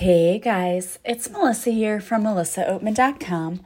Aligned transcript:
Hey 0.00 0.38
guys, 0.38 0.98
it's 1.04 1.28
Melissa 1.28 1.72
here 1.72 2.00
from 2.00 2.24
melissaoatman.com. 2.24 3.60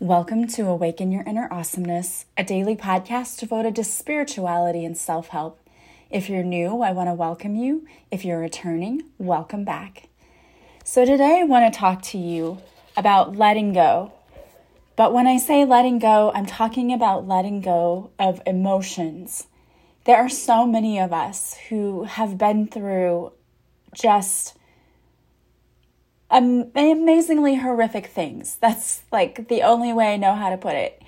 Welcome 0.00 0.48
to 0.48 0.66
Awaken 0.66 1.12
Your 1.12 1.22
Inner 1.22 1.46
Awesomeness, 1.48 2.26
a 2.36 2.42
daily 2.42 2.74
podcast 2.74 3.38
devoted 3.38 3.76
to 3.76 3.84
spirituality 3.84 4.84
and 4.84 4.98
self 4.98 5.28
help. 5.28 5.60
If 6.10 6.28
you're 6.28 6.42
new, 6.42 6.82
I 6.82 6.90
want 6.90 7.08
to 7.08 7.14
welcome 7.14 7.54
you. 7.54 7.86
If 8.10 8.24
you're 8.24 8.40
returning, 8.40 9.04
welcome 9.18 9.64
back. 9.64 10.08
So, 10.82 11.04
today 11.04 11.38
I 11.38 11.44
want 11.44 11.72
to 11.72 11.78
talk 11.78 12.02
to 12.02 12.18
you 12.18 12.58
about 12.96 13.36
letting 13.36 13.72
go. 13.72 14.10
But 14.96 15.12
when 15.12 15.28
I 15.28 15.36
say 15.36 15.64
letting 15.64 16.00
go, 16.00 16.32
I'm 16.34 16.46
talking 16.46 16.92
about 16.92 17.28
letting 17.28 17.60
go 17.60 18.10
of 18.18 18.42
emotions. 18.44 19.46
There 20.02 20.16
are 20.16 20.28
so 20.28 20.66
many 20.66 20.98
of 20.98 21.12
us 21.12 21.56
who 21.68 22.02
have 22.02 22.36
been 22.36 22.66
through 22.66 23.30
just 23.94 24.56
amazingly 26.30 27.56
horrific 27.56 28.06
things. 28.06 28.56
That's 28.60 29.02
like 29.12 29.48
the 29.48 29.62
only 29.62 29.92
way 29.92 30.14
I 30.14 30.16
know 30.16 30.34
how 30.34 30.50
to 30.50 30.56
put 30.56 30.74
it. 30.74 31.02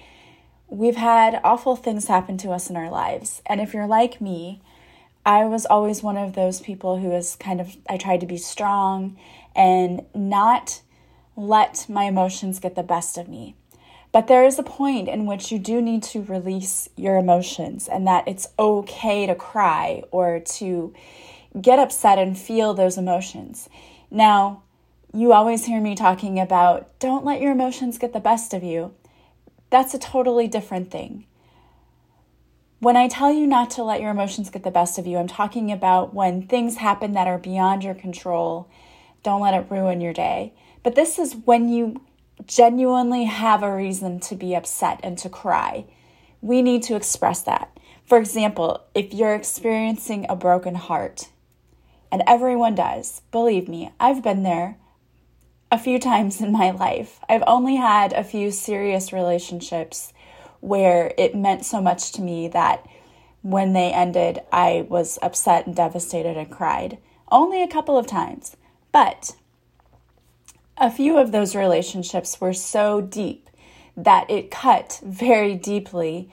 We've 0.69 0.97
had 0.97 1.41
awful 1.45 1.77
things 1.77 2.06
happen 2.06 2.37
to 2.38 2.51
us 2.51 2.69
in 2.69 2.77
our 2.77 2.91
lives. 2.91 3.42
And 3.47 3.61
if 3.61 3.73
you're 3.73 3.87
like 3.87 4.20
me, 4.20 4.61
I 5.25 5.45
was 5.45 5.66
always 5.66 6.02
one 6.02 6.16
of 6.16 6.34
those 6.34 6.61
people 6.61 6.98
who 6.98 7.09
was 7.09 7.37
kind 7.37 7.61
of, 7.61 7.77
I 7.89 7.97
tried 7.97 8.20
to 8.20 8.27
be 8.27 8.37
strong 8.37 9.16
and 9.55 10.05
not 10.15 10.83
let 11.37 11.87
my 11.89 12.05
emotions 12.05 12.61
get 12.61 12.75
the 12.75 12.83
best 12.83 13.19
of 13.19 13.28
me. 13.28 13.55
But 14.11 14.27
there 14.27 14.45
is 14.45 14.59
a 14.59 14.62
point 14.62 15.09
in 15.09 15.27
which 15.27 15.53
you 15.53 15.59
do 15.59 15.83
need 15.83 16.03
to 16.05 16.23
release 16.23 16.89
your 16.97 17.16
emotions 17.16 17.89
and 17.89 18.06
that 18.06 18.27
it's 18.27 18.48
okay 18.59 19.27
to 19.27 19.34
cry 19.34 20.03
or 20.11 20.41
to 20.41 20.95
get 21.61 21.78
upset 21.78 22.19
and 22.19 22.39
feel 22.39 22.73
those 22.73 22.97
emotions. 22.97 23.69
Now, 24.11 24.62
you 25.15 25.33
always 25.33 25.65
hear 25.65 25.80
me 25.80 25.95
talking 25.95 26.39
about 26.39 26.98
don't 26.98 27.25
let 27.25 27.41
your 27.41 27.53
emotions 27.53 27.98
get 27.98 28.12
the 28.12 28.20
best 28.20 28.53
of 28.53 28.62
you. 28.62 28.95
That's 29.70 29.95
a 29.95 29.98
totally 29.98 30.48
different 30.48 30.91
thing. 30.91 31.27
When 32.81 32.97
I 32.97 33.09
tell 33.09 33.33
you 33.33 33.47
not 33.47 33.70
to 33.70 33.83
let 33.83 34.00
your 34.00 34.11
emotions 34.11 34.50
get 34.50 34.62
the 34.62 34.70
best 34.70 34.98
of 34.98 35.06
you, 35.06 35.19
I'm 35.19 35.27
talking 35.27 35.73
about 35.73 36.15
when 36.15 36.47
things 36.47 36.77
happen 36.77 37.12
that 37.12 37.27
are 37.27 37.39
beyond 37.39 37.83
your 37.83 37.95
control. 37.95 38.69
Don't 39.23 39.41
let 39.41 39.55
it 39.55 39.67
ruin 39.70 40.00
your 40.00 40.12
day. 40.12 40.53
But 40.83 40.95
this 40.95 41.19
is 41.19 41.34
when 41.34 41.69
you 41.69 42.00
genuinely 42.47 43.25
have 43.25 43.62
a 43.62 43.75
reason 43.75 44.20
to 44.20 44.37
be 44.37 44.55
upset 44.55 45.00
and 45.03 45.19
to 45.19 45.28
cry. 45.28 45.87
We 46.41 46.62
need 46.62 46.84
to 46.84 46.95
express 46.95 47.43
that. 47.43 47.77
For 48.05 48.17
example, 48.17 48.84
if 48.95 49.12
you're 49.12 49.34
experiencing 49.34 50.27
a 50.28 50.37
broken 50.37 50.77
heart, 50.77 51.31
and 52.12 52.22
everyone 52.27 52.75
does, 52.75 53.22
believe 53.33 53.69
me, 53.69 53.93
I've 53.98 54.22
been 54.22 54.45
there 54.45 54.78
a 55.70 55.78
few 55.78 55.98
times 55.98 56.41
in 56.41 56.52
my 56.52 56.70
life. 56.70 57.20
I've 57.28 57.44
only 57.47 57.77
had 57.77 58.12
a 58.12 58.24
few 58.24 58.50
serious 58.50 59.12
relationships 59.12 60.12
where 60.60 61.12
it 61.19 61.34
meant 61.34 61.64
so 61.64 61.80
much 61.80 62.12
to 62.12 62.22
me 62.22 62.48
that 62.48 62.86
when 63.42 63.72
they 63.72 63.92
ended, 63.92 64.41
I 64.50 64.86
was 64.88 65.19
upset 65.22 65.66
and 65.66 65.77
devastated 65.77 66.36
and 66.36 66.50
cried. 66.50 66.98
Only 67.30 67.62
a 67.62 67.69
couple 67.69 67.98
of 67.98 68.06
times. 68.06 68.56
But 68.92 69.36
a 70.77 70.91
few 70.91 71.19
of 71.19 71.33
those 71.33 71.55
relationships 71.55 72.41
were 72.41 72.53
so 72.55 73.00
deep 73.00 73.48
that 73.97 74.30
it 74.30 74.50
cut 74.50 75.00
very 75.05 75.55
deeply 75.55 76.30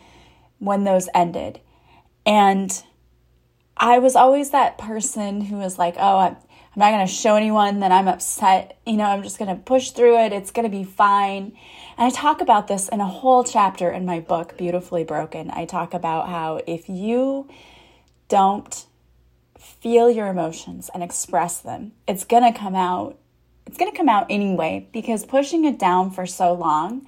when 0.60 0.84
those 0.84 1.10
ended. 1.14 1.60
And 2.26 2.84
I 3.78 4.00
was 4.00 4.16
always 4.16 4.52
that 4.52 4.78
person 4.78 5.42
who 5.42 5.58
was 5.58 5.78
like, 5.78 5.96
oh, 5.98 6.18
I'm, 6.18 6.38
I'm 6.76 6.82
not 6.82 6.92
going 6.92 7.08
to 7.08 7.14
show 7.14 7.38
anyone 7.38 7.80
that 7.80 7.94
I'm 7.94 8.10
upset. 8.10 8.78
You 8.86 8.98
know, 8.98 9.06
I'm 9.06 9.24
just 9.24 9.40
going 9.40 9.50
to 9.50 9.62
push 9.62 9.92
through 9.92 10.20
it. 10.26 10.34
It's 10.34 10.52
going 10.52 10.70
to 10.70 10.78
be 10.78 10.84
fine. 10.84 11.58
And 11.98 12.06
I 12.06 12.10
talk 12.10 12.42
about 12.42 12.68
this 12.68 12.90
in 12.90 13.00
a 13.00 13.08
whole 13.08 13.46
chapter 13.46 13.90
in 13.90 14.06
my 14.06 14.20
book, 14.20 14.58
Beautifully 14.58 15.06
Broken. 15.06 15.50
I 15.52 15.64
talk 15.64 15.94
about 15.94 16.28
how 16.28 16.60
if 16.68 16.90
you 16.90 17.48
don't 18.28 18.86
feel 19.58 20.12
your 20.12 20.28
emotions 20.28 20.90
and 20.94 21.02
express 21.02 21.60
them, 21.62 21.94
it's 22.10 22.26
going 22.26 22.44
to 22.44 22.58
come 22.58 22.76
out. 22.76 23.18
It's 23.66 23.78
going 23.78 23.90
to 23.90 23.98
come 23.98 24.10
out 24.10 24.28
anyway 24.30 24.90
because 24.92 25.26
pushing 25.26 25.64
it 25.64 25.80
down 25.80 26.12
for 26.12 26.26
so 26.26 26.54
long, 26.54 27.08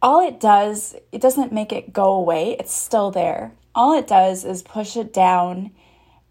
all 0.00 0.24
it 0.24 0.38
does, 0.38 0.94
it 1.10 1.20
doesn't 1.20 1.52
make 1.52 1.72
it 1.72 1.92
go 1.92 2.12
away. 2.12 2.56
It's 2.60 2.72
still 2.72 3.10
there. 3.10 3.52
All 3.74 3.98
it 3.98 4.06
does 4.06 4.44
is 4.44 4.62
push 4.62 4.96
it 4.96 5.12
down 5.12 5.72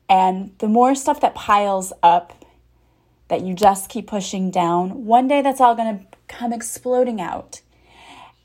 and 0.09 0.51
the 0.59 0.67
more 0.67 0.95
stuff 0.95 1.21
that 1.21 1.35
piles 1.35 1.93
up 2.01 2.45
that 3.29 3.41
you 3.41 3.53
just 3.53 3.89
keep 3.89 4.07
pushing 4.07 4.51
down, 4.51 5.05
one 5.05 5.27
day 5.27 5.41
that's 5.41 5.61
all 5.61 5.75
going 5.75 5.97
to 5.97 6.05
come 6.27 6.53
exploding 6.53 7.21
out. 7.21 7.61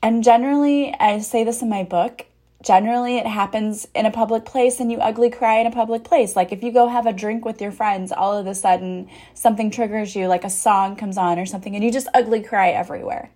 And 0.01 0.23
generally, 0.23 0.95
I 0.99 1.19
say 1.19 1.43
this 1.43 1.61
in 1.61 1.69
my 1.69 1.83
book, 1.83 2.25
generally 2.63 3.17
it 3.17 3.25
happens 3.25 3.87
in 3.93 4.05
a 4.05 4.11
public 4.11 4.45
place 4.45 4.79
and 4.79 4.91
you 4.91 4.97
ugly 4.97 5.29
cry 5.29 5.59
in 5.59 5.67
a 5.67 5.71
public 5.71 6.03
place. 6.03 6.35
Like 6.35 6.51
if 6.51 6.63
you 6.63 6.71
go 6.71 6.87
have 6.87 7.05
a 7.05 7.13
drink 7.13 7.45
with 7.45 7.61
your 7.61 7.71
friends, 7.71 8.11
all 8.11 8.37
of 8.37 8.47
a 8.47 8.55
sudden 8.55 9.09
something 9.33 9.71
triggers 9.71 10.15
you, 10.15 10.27
like 10.27 10.43
a 10.43 10.49
song 10.49 10.95
comes 10.95 11.17
on 11.17 11.39
or 11.39 11.45
something, 11.45 11.75
and 11.75 11.83
you 11.83 11.91
just 11.91 12.07
ugly 12.13 12.41
cry 12.41 12.69
everywhere. 12.69 13.31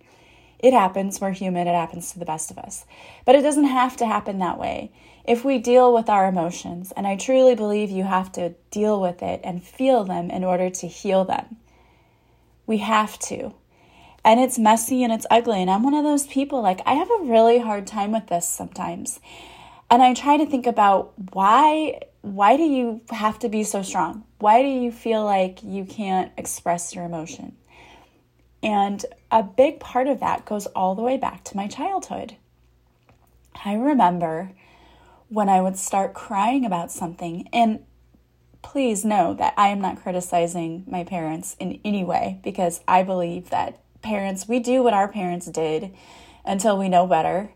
It 0.58 0.72
happens. 0.72 1.20
We're 1.20 1.32
human. 1.32 1.66
It 1.66 1.74
happens 1.74 2.12
to 2.12 2.18
the 2.18 2.24
best 2.24 2.50
of 2.50 2.58
us. 2.58 2.86
But 3.26 3.34
it 3.34 3.42
doesn't 3.42 3.64
have 3.64 3.96
to 3.98 4.06
happen 4.06 4.38
that 4.38 4.58
way 4.58 4.90
if 5.24 5.44
we 5.44 5.58
deal 5.58 5.92
with 5.92 6.08
our 6.08 6.26
emotions, 6.26 6.92
and 6.96 7.06
I 7.06 7.16
truly 7.16 7.54
believe 7.54 7.90
you 7.90 8.04
have 8.04 8.30
to 8.32 8.54
deal 8.70 9.00
with 9.00 9.22
it 9.22 9.40
and 9.42 9.64
feel 9.64 10.04
them 10.04 10.30
in 10.30 10.44
order 10.44 10.70
to 10.70 10.86
heal 10.86 11.24
them. 11.24 11.56
We 12.66 12.78
have 12.78 13.18
to. 13.20 13.54
And 14.24 14.40
it's 14.40 14.58
messy 14.58 15.02
and 15.02 15.12
it's 15.12 15.26
ugly. 15.30 15.60
And 15.60 15.70
I'm 15.70 15.82
one 15.82 15.94
of 15.94 16.04
those 16.04 16.26
people, 16.26 16.62
like, 16.62 16.80
I 16.86 16.94
have 16.94 17.10
a 17.10 17.24
really 17.24 17.58
hard 17.58 17.86
time 17.86 18.12
with 18.12 18.26
this 18.26 18.48
sometimes. 18.48 19.20
And 19.90 20.02
I 20.02 20.14
try 20.14 20.36
to 20.36 20.46
think 20.46 20.66
about 20.66 21.12
why 21.32 22.00
why 22.24 22.56
do 22.56 22.62
you 22.62 23.02
have 23.10 23.38
to 23.40 23.50
be 23.50 23.62
so 23.64 23.82
strong? 23.82 24.24
Why 24.38 24.62
do 24.62 24.68
you 24.68 24.90
feel 24.90 25.22
like 25.24 25.62
you 25.62 25.84
can't 25.84 26.32
express 26.38 26.94
your 26.94 27.04
emotion? 27.04 27.54
And 28.62 29.04
a 29.30 29.42
big 29.42 29.78
part 29.78 30.06
of 30.06 30.20
that 30.20 30.46
goes 30.46 30.64
all 30.68 30.94
the 30.94 31.02
way 31.02 31.18
back 31.18 31.44
to 31.44 31.56
my 31.56 31.66
childhood. 31.66 32.36
I 33.62 33.74
remember 33.74 34.52
when 35.34 35.48
I 35.48 35.60
would 35.60 35.76
start 35.76 36.14
crying 36.14 36.64
about 36.64 36.90
something. 36.90 37.48
And 37.52 37.84
please 38.62 39.04
know 39.04 39.34
that 39.34 39.54
I 39.56 39.68
am 39.68 39.80
not 39.80 40.02
criticizing 40.02 40.84
my 40.86 41.04
parents 41.04 41.56
in 41.58 41.80
any 41.84 42.04
way 42.04 42.40
because 42.42 42.80
I 42.88 43.02
believe 43.02 43.50
that 43.50 43.80
parents, 44.00 44.48
we 44.48 44.60
do 44.60 44.82
what 44.82 44.94
our 44.94 45.08
parents 45.08 45.46
did 45.46 45.94
until 46.44 46.78
we 46.78 46.88
know 46.88 47.06
better. 47.06 47.50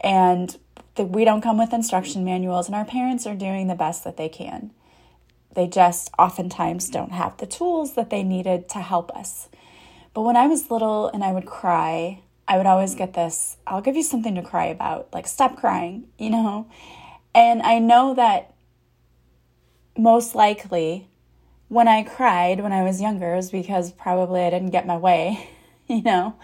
And 0.00 0.56
that 0.98 1.06
we 1.06 1.24
don't 1.24 1.40
come 1.40 1.56
with 1.56 1.72
instruction 1.72 2.24
manuals, 2.24 2.66
and 2.66 2.74
our 2.74 2.84
parents 2.84 3.26
are 3.26 3.34
doing 3.34 3.68
the 3.68 3.74
best 3.74 4.04
that 4.04 4.16
they 4.16 4.28
can. 4.28 4.72
They 5.54 5.66
just 5.66 6.10
oftentimes 6.18 6.90
don't 6.90 7.12
have 7.12 7.38
the 7.38 7.46
tools 7.46 7.94
that 7.94 8.10
they 8.10 8.22
needed 8.22 8.68
to 8.70 8.80
help 8.80 9.10
us. 9.12 9.48
But 10.12 10.22
when 10.22 10.36
I 10.36 10.46
was 10.46 10.70
little 10.70 11.08
and 11.08 11.24
I 11.24 11.32
would 11.32 11.46
cry, 11.46 12.20
I 12.46 12.56
would 12.58 12.66
always 12.66 12.94
get 12.94 13.14
this 13.14 13.56
I'll 13.66 13.80
give 13.80 13.96
you 13.96 14.02
something 14.02 14.34
to 14.34 14.42
cry 14.42 14.66
about, 14.66 15.08
like, 15.12 15.26
stop 15.26 15.56
crying, 15.56 16.08
you 16.18 16.30
know? 16.30 16.68
And 17.34 17.62
I 17.62 17.78
know 17.78 18.14
that 18.14 18.54
most 19.96 20.34
likely 20.34 21.08
when 21.68 21.86
I 21.86 22.02
cried 22.02 22.60
when 22.60 22.72
I 22.72 22.82
was 22.82 23.00
younger 23.00 23.36
was 23.36 23.50
because 23.50 23.92
probably 23.92 24.42
I 24.42 24.50
didn't 24.50 24.70
get 24.70 24.86
my 24.86 24.96
way, 24.96 25.50
you 25.86 26.02
know, 26.02 26.34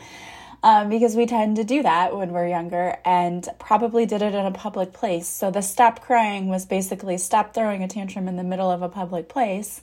um, 0.62 0.88
because 0.88 1.16
we 1.16 1.26
tend 1.26 1.56
to 1.56 1.64
do 1.64 1.82
that 1.82 2.16
when 2.16 2.32
we're 2.32 2.48
younger 2.48 2.98
and 3.04 3.46
probably 3.58 4.06
did 4.06 4.22
it 4.22 4.34
in 4.34 4.46
a 4.46 4.50
public 4.50 4.92
place. 4.92 5.26
So 5.26 5.50
the 5.50 5.62
stop 5.62 6.00
crying 6.00 6.48
was 6.48 6.66
basically 6.66 7.18
stop 7.18 7.54
throwing 7.54 7.82
a 7.82 7.88
tantrum 7.88 8.28
in 8.28 8.36
the 8.36 8.44
middle 8.44 8.70
of 8.70 8.82
a 8.82 8.88
public 8.88 9.28
place, 9.28 9.82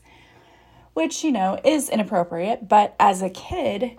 which, 0.94 1.24
you 1.24 1.32
know, 1.32 1.60
is 1.64 1.90
inappropriate. 1.90 2.68
But 2.68 2.96
as 3.00 3.22
a 3.22 3.30
kid, 3.30 3.98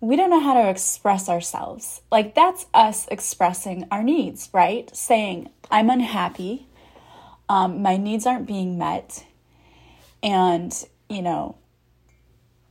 we 0.00 0.16
don't 0.16 0.30
know 0.30 0.40
how 0.40 0.54
to 0.54 0.70
express 0.70 1.28
ourselves. 1.28 2.00
Like, 2.10 2.34
that's 2.34 2.66
us 2.72 3.06
expressing 3.08 3.86
our 3.90 4.02
needs, 4.02 4.48
right? 4.52 4.94
Saying, 4.96 5.50
I'm 5.70 5.90
unhappy, 5.90 6.66
um, 7.48 7.82
my 7.82 7.96
needs 7.96 8.26
aren't 8.26 8.46
being 8.46 8.78
met, 8.78 9.26
and, 10.22 10.72
you 11.08 11.22
know, 11.22 11.56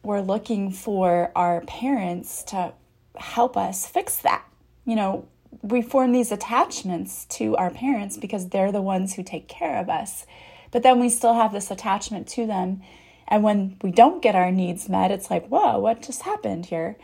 we're 0.04 0.22
looking 0.22 0.72
for 0.72 1.32
our 1.36 1.62
parents 1.62 2.44
to 2.44 2.74
help 3.18 3.58
us 3.58 3.86
fix 3.86 4.18
that. 4.18 4.46
You 4.86 4.96
know, 4.96 5.28
we 5.62 5.82
form 5.82 6.14
these 6.14 6.32
attachments 6.32 7.26
to 7.26 7.56
our 7.58 7.70
parents 7.70 8.18
because 8.18 8.50
they're 8.50 8.72
the 8.72 8.82
ones 8.82 9.14
who 9.14 9.24
take 9.24 9.48
care 9.48 9.78
of 9.78 9.90
us. 9.90 10.26
But 10.72 10.84
then 10.84 11.00
we 11.00 11.10
still 11.10 11.34
have 11.34 11.52
this 11.52 11.72
attachment 11.72 12.28
to 12.30 12.48
them 12.48 12.82
and 13.30 13.44
when 13.44 13.78
we 13.82 13.92
don't 13.92 14.22
get 14.22 14.36
our 14.36 14.52
needs 14.52 14.90
met, 14.90 15.12
it's 15.12 15.30
like, 15.30 15.48
whoa, 15.48 15.80
what 15.80 16.02
just 16.02 16.24
happened 16.24 16.66
here? 16.66 16.98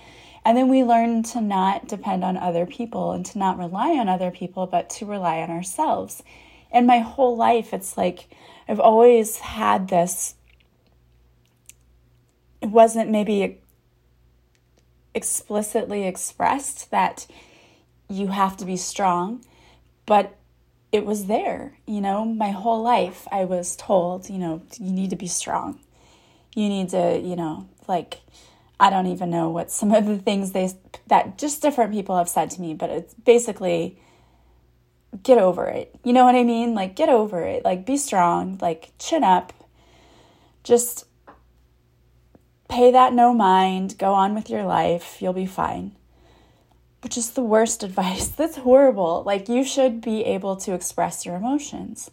And 0.43 0.57
then 0.57 0.69
we 0.69 0.83
learn 0.83 1.23
to 1.23 1.41
not 1.41 1.87
depend 1.87 2.23
on 2.23 2.35
other 2.35 2.65
people 2.65 3.11
and 3.11 3.25
to 3.27 3.37
not 3.39 3.57
rely 3.57 3.91
on 3.91 4.09
other 4.09 4.31
people, 4.31 4.67
but 4.67 4.89
to 4.91 5.05
rely 5.05 5.37
on 5.39 5.49
ourselves. 5.49 6.23
And 6.71 6.85
my 6.85 6.99
whole 6.99 7.37
life, 7.37 7.73
it's 7.73 7.97
like 7.97 8.27
I've 8.67 8.79
always 8.79 9.37
had 9.37 9.87
this 9.87 10.35
it 12.61 12.71
wasn't 12.71 13.11
maybe 13.11 13.61
explicitly 15.13 16.07
expressed 16.07 16.89
that 16.89 17.27
you 18.09 18.27
have 18.27 18.57
to 18.57 18.65
be 18.65 18.75
strong, 18.75 19.45
but 20.07 20.35
it 20.91 21.05
was 21.05 21.27
there. 21.27 21.77
You 21.85 22.01
know, 22.01 22.25
my 22.25 22.49
whole 22.49 22.81
life 22.81 23.27
I 23.31 23.45
was 23.45 23.75
told, 23.75 24.29
you 24.29 24.39
know, 24.39 24.63
you 24.79 24.91
need 24.91 25.11
to 25.11 25.15
be 25.15 25.27
strong. 25.27 25.79
You 26.55 26.67
need 26.67 26.89
to, 26.89 27.19
you 27.19 27.35
know, 27.35 27.69
like 27.87 28.21
I 28.79 28.89
don't 28.89 29.07
even 29.07 29.29
know 29.29 29.49
what 29.49 29.71
some 29.71 29.93
of 29.93 30.07
the 30.07 30.17
things 30.17 30.51
they 30.51 30.71
that 31.07 31.37
just 31.37 31.61
different 31.61 31.91
people 31.91 32.17
have 32.17 32.27
said 32.27 32.49
to 32.51 32.61
me, 32.61 32.73
but 32.73 32.89
it's 32.89 33.13
basically 33.13 33.99
get 35.21 35.37
over 35.37 35.67
it. 35.67 35.95
You 36.03 36.13
know 36.13 36.25
what 36.25 36.35
I 36.35 36.43
mean? 36.43 36.73
Like 36.73 36.95
get 36.95 37.09
over 37.09 37.43
it. 37.43 37.63
Like 37.63 37.85
be 37.85 37.97
strong, 37.97 38.57
like 38.61 38.93
chin 38.97 39.23
up. 39.23 39.53
Just 40.63 41.05
pay 42.67 42.91
that 42.91 43.13
no 43.13 43.33
mind, 43.33 43.97
go 43.97 44.13
on 44.13 44.35
with 44.35 44.49
your 44.49 44.63
life, 44.63 45.21
you'll 45.21 45.33
be 45.33 45.45
fine. 45.45 45.93
Which 47.01 47.17
is 47.17 47.31
the 47.31 47.41
worst 47.41 47.83
advice. 47.87 48.27
That's 48.27 48.57
horrible. 48.57 49.23
Like, 49.25 49.49
you 49.49 49.63
should 49.63 50.01
be 50.01 50.23
able 50.25 50.55
to 50.57 50.73
express 50.73 51.25
your 51.25 51.35
emotions. 51.35 52.11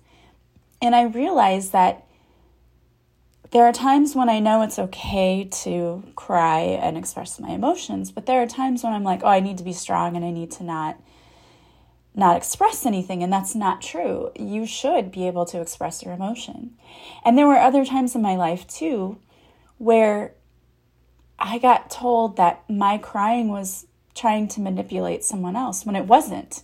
And 0.80 0.94
I 0.94 1.04
realize 1.04 1.70
that 1.70 2.06
there 3.52 3.66
are 3.66 3.72
times 3.72 4.14
when 4.16 4.30
I 4.30 4.40
know 4.40 4.62
it's 4.62 4.78
okay 4.78 5.44
to 5.62 6.02
cry 6.16 6.60
and 6.60 6.96
express 6.96 7.38
my 7.38 7.50
emotions, 7.50 8.10
but 8.10 8.24
there 8.24 8.42
are 8.42 8.46
times 8.46 8.82
when 8.82 8.94
I'm 8.94 9.04
like, 9.04 9.20
oh, 9.22 9.28
I 9.28 9.40
need 9.40 9.58
to 9.58 9.64
be 9.64 9.74
strong 9.74 10.16
and 10.16 10.24
I 10.24 10.30
need 10.30 10.50
to 10.52 10.64
not 10.64 10.98
not 12.14 12.36
express 12.36 12.84
anything 12.84 13.22
and 13.22 13.32
that's 13.32 13.54
not 13.54 13.80
true. 13.80 14.30
You 14.38 14.66
should 14.66 15.10
be 15.10 15.26
able 15.26 15.46
to 15.46 15.60
express 15.60 16.02
your 16.02 16.12
emotion. 16.12 16.76
And 17.24 17.38
there 17.38 17.46
were 17.46 17.56
other 17.56 17.86
times 17.86 18.14
in 18.14 18.20
my 18.20 18.36
life 18.36 18.66
too 18.66 19.18
where 19.78 20.34
I 21.38 21.58
got 21.58 21.90
told 21.90 22.36
that 22.36 22.68
my 22.68 22.98
crying 22.98 23.48
was 23.48 23.86
trying 24.14 24.48
to 24.48 24.60
manipulate 24.60 25.24
someone 25.24 25.56
else 25.56 25.86
when 25.86 25.96
it 25.96 26.06
wasn't. 26.06 26.62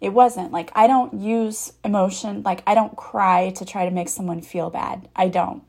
It 0.00 0.12
wasn't. 0.12 0.52
Like, 0.52 0.70
I 0.74 0.86
don't 0.86 1.14
use 1.14 1.72
emotion, 1.84 2.42
like, 2.42 2.62
I 2.66 2.74
don't 2.74 2.96
cry 2.96 3.50
to 3.50 3.64
try 3.64 3.86
to 3.86 3.90
make 3.90 4.08
someone 4.08 4.40
feel 4.40 4.70
bad. 4.70 5.08
I 5.16 5.28
don't. 5.28 5.62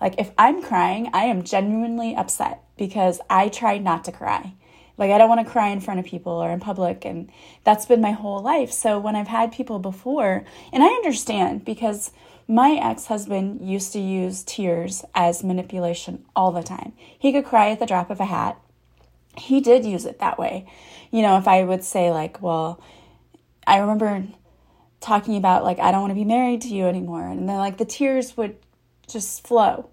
Like, 0.00 0.14
if 0.18 0.30
I'm 0.38 0.62
crying, 0.62 1.10
I 1.12 1.24
am 1.24 1.42
genuinely 1.42 2.14
upset 2.14 2.62
because 2.76 3.20
I 3.28 3.48
try 3.48 3.78
not 3.78 4.04
to 4.04 4.12
cry. 4.12 4.54
Like, 4.96 5.10
I 5.10 5.18
don't 5.18 5.28
want 5.28 5.44
to 5.44 5.50
cry 5.50 5.68
in 5.68 5.80
front 5.80 6.00
of 6.00 6.06
people 6.06 6.32
or 6.32 6.50
in 6.50 6.60
public. 6.60 7.04
And 7.04 7.30
that's 7.64 7.86
been 7.86 8.00
my 8.00 8.12
whole 8.12 8.40
life. 8.40 8.72
So, 8.72 8.98
when 8.98 9.16
I've 9.16 9.28
had 9.28 9.52
people 9.52 9.78
before, 9.78 10.44
and 10.72 10.82
I 10.82 10.88
understand 10.88 11.64
because 11.64 12.10
my 12.48 12.80
ex 12.82 13.06
husband 13.06 13.68
used 13.68 13.92
to 13.92 14.00
use 14.00 14.42
tears 14.42 15.04
as 15.14 15.44
manipulation 15.44 16.24
all 16.34 16.50
the 16.50 16.62
time. 16.62 16.94
He 17.18 17.30
could 17.30 17.44
cry 17.44 17.70
at 17.70 17.78
the 17.78 17.86
drop 17.86 18.10
of 18.10 18.20
a 18.20 18.24
hat. 18.24 18.58
He 19.36 19.60
did 19.60 19.84
use 19.84 20.06
it 20.06 20.18
that 20.18 20.38
way. 20.38 20.66
You 21.10 21.22
know, 21.22 21.36
if 21.36 21.46
I 21.46 21.62
would 21.62 21.84
say, 21.84 22.10
like, 22.10 22.42
well, 22.42 22.80
I 23.66 23.78
remember 23.78 24.26
talking 25.00 25.36
about, 25.36 25.62
like, 25.62 25.78
I 25.78 25.92
don't 25.92 26.00
want 26.00 26.10
to 26.10 26.14
be 26.14 26.24
married 26.24 26.62
to 26.62 26.68
you 26.68 26.86
anymore. 26.86 27.28
And 27.28 27.48
then, 27.48 27.58
like, 27.58 27.76
the 27.76 27.84
tears 27.84 28.36
would 28.36 28.56
just 29.08 29.46
flow. 29.46 29.90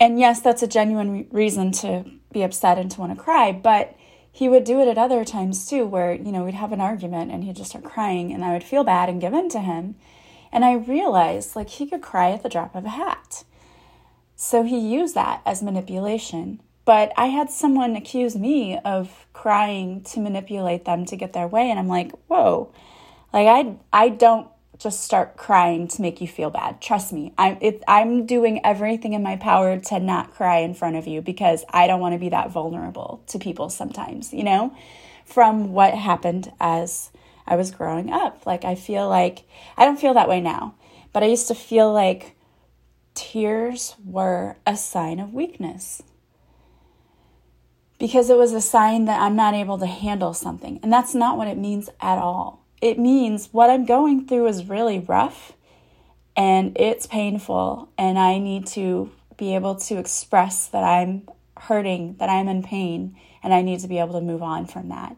And 0.00 0.18
yes, 0.18 0.40
that's 0.40 0.62
a 0.62 0.68
genuine 0.68 1.26
reason 1.30 1.72
to 1.72 2.04
be 2.32 2.42
upset 2.42 2.78
and 2.78 2.90
to 2.90 3.00
want 3.00 3.16
to 3.16 3.22
cry, 3.22 3.52
but 3.52 3.96
he 4.30 4.48
would 4.48 4.64
do 4.64 4.80
it 4.80 4.88
at 4.88 4.98
other 4.98 5.24
times 5.24 5.68
too, 5.68 5.84
where, 5.86 6.12
you 6.12 6.30
know, 6.30 6.44
we'd 6.44 6.54
have 6.54 6.72
an 6.72 6.80
argument 6.80 7.32
and 7.32 7.42
he'd 7.42 7.56
just 7.56 7.70
start 7.70 7.84
crying 7.84 8.32
and 8.32 8.44
I 8.44 8.52
would 8.52 8.62
feel 8.62 8.84
bad 8.84 9.08
and 9.08 9.20
give 9.20 9.32
in 9.32 9.48
to 9.50 9.60
him. 9.60 9.96
And 10.52 10.64
I 10.64 10.74
realized 10.74 11.56
like 11.56 11.68
he 11.68 11.86
could 11.86 12.02
cry 12.02 12.30
at 12.30 12.42
the 12.42 12.48
drop 12.48 12.74
of 12.76 12.84
a 12.84 12.90
hat. 12.90 13.44
So 14.36 14.62
he 14.62 14.78
used 14.78 15.16
that 15.16 15.42
as 15.44 15.62
manipulation. 15.62 16.60
But 16.84 17.12
I 17.16 17.26
had 17.26 17.50
someone 17.50 17.96
accuse 17.96 18.36
me 18.36 18.78
of 18.78 19.26
crying 19.32 20.02
to 20.04 20.20
manipulate 20.20 20.84
them 20.84 21.04
to 21.06 21.16
get 21.16 21.32
their 21.32 21.48
way. 21.48 21.68
And 21.68 21.78
I'm 21.78 21.88
like, 21.88 22.12
whoa, 22.28 22.72
like 23.32 23.46
I, 23.46 23.76
I 23.92 24.08
don't 24.08 24.48
just 24.78 25.02
start 25.02 25.36
crying 25.36 25.88
to 25.88 26.02
make 26.02 26.20
you 26.20 26.28
feel 26.28 26.50
bad. 26.50 26.80
Trust 26.80 27.12
me, 27.12 27.32
I'm, 27.36 27.58
it, 27.60 27.82
I'm 27.88 28.26
doing 28.26 28.64
everything 28.64 29.12
in 29.12 29.22
my 29.22 29.36
power 29.36 29.78
to 29.78 29.98
not 29.98 30.34
cry 30.34 30.58
in 30.58 30.74
front 30.74 30.96
of 30.96 31.06
you 31.06 31.20
because 31.20 31.64
I 31.70 31.86
don't 31.86 32.00
want 32.00 32.14
to 32.14 32.18
be 32.18 32.28
that 32.28 32.50
vulnerable 32.50 33.22
to 33.28 33.38
people 33.38 33.70
sometimes, 33.70 34.32
you 34.32 34.44
know, 34.44 34.74
from 35.24 35.72
what 35.72 35.94
happened 35.94 36.52
as 36.60 37.10
I 37.46 37.56
was 37.56 37.72
growing 37.72 38.10
up. 38.12 38.46
Like, 38.46 38.64
I 38.64 38.76
feel 38.76 39.08
like 39.08 39.44
I 39.76 39.84
don't 39.84 40.00
feel 40.00 40.14
that 40.14 40.28
way 40.28 40.40
now, 40.40 40.74
but 41.12 41.22
I 41.22 41.26
used 41.26 41.48
to 41.48 41.54
feel 41.54 41.92
like 41.92 42.36
tears 43.14 43.96
were 44.04 44.56
a 44.64 44.76
sign 44.76 45.18
of 45.18 45.34
weakness 45.34 46.02
because 47.98 48.30
it 48.30 48.36
was 48.36 48.52
a 48.52 48.60
sign 48.60 49.06
that 49.06 49.20
I'm 49.20 49.34
not 49.34 49.54
able 49.54 49.76
to 49.78 49.86
handle 49.86 50.34
something. 50.34 50.78
And 50.84 50.92
that's 50.92 51.16
not 51.16 51.36
what 51.36 51.48
it 51.48 51.58
means 51.58 51.90
at 52.00 52.18
all. 52.18 52.64
It 52.80 52.98
means 52.98 53.48
what 53.52 53.70
I'm 53.70 53.84
going 53.84 54.26
through 54.26 54.46
is 54.46 54.68
really 54.68 55.00
rough 55.00 55.52
and 56.36 56.76
it's 56.78 57.06
painful, 57.06 57.88
and 57.98 58.16
I 58.16 58.38
need 58.38 58.68
to 58.68 59.10
be 59.36 59.56
able 59.56 59.74
to 59.74 59.98
express 59.98 60.68
that 60.68 60.84
I'm 60.84 61.28
hurting, 61.56 62.14
that 62.18 62.28
I'm 62.28 62.46
in 62.46 62.62
pain, 62.62 63.16
and 63.42 63.52
I 63.52 63.62
need 63.62 63.80
to 63.80 63.88
be 63.88 63.98
able 63.98 64.12
to 64.12 64.20
move 64.20 64.40
on 64.40 64.66
from 64.66 64.88
that. 64.90 65.16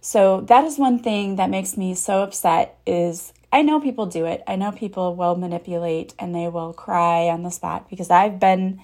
So 0.00 0.42
that 0.42 0.64
is 0.64 0.78
one 0.78 1.00
thing 1.00 1.36
that 1.36 1.50
makes 1.50 1.76
me 1.76 1.94
so 1.94 2.22
upset 2.22 2.78
is 2.86 3.32
I 3.52 3.62
know 3.62 3.80
people 3.80 4.06
do 4.06 4.26
it. 4.26 4.44
I 4.46 4.54
know 4.54 4.70
people 4.70 5.16
will 5.16 5.34
manipulate 5.34 6.14
and 6.18 6.34
they 6.34 6.46
will 6.46 6.72
cry 6.72 7.28
on 7.28 7.42
the 7.42 7.50
spot 7.50 7.88
because 7.90 8.10
I've 8.10 8.38
been 8.38 8.80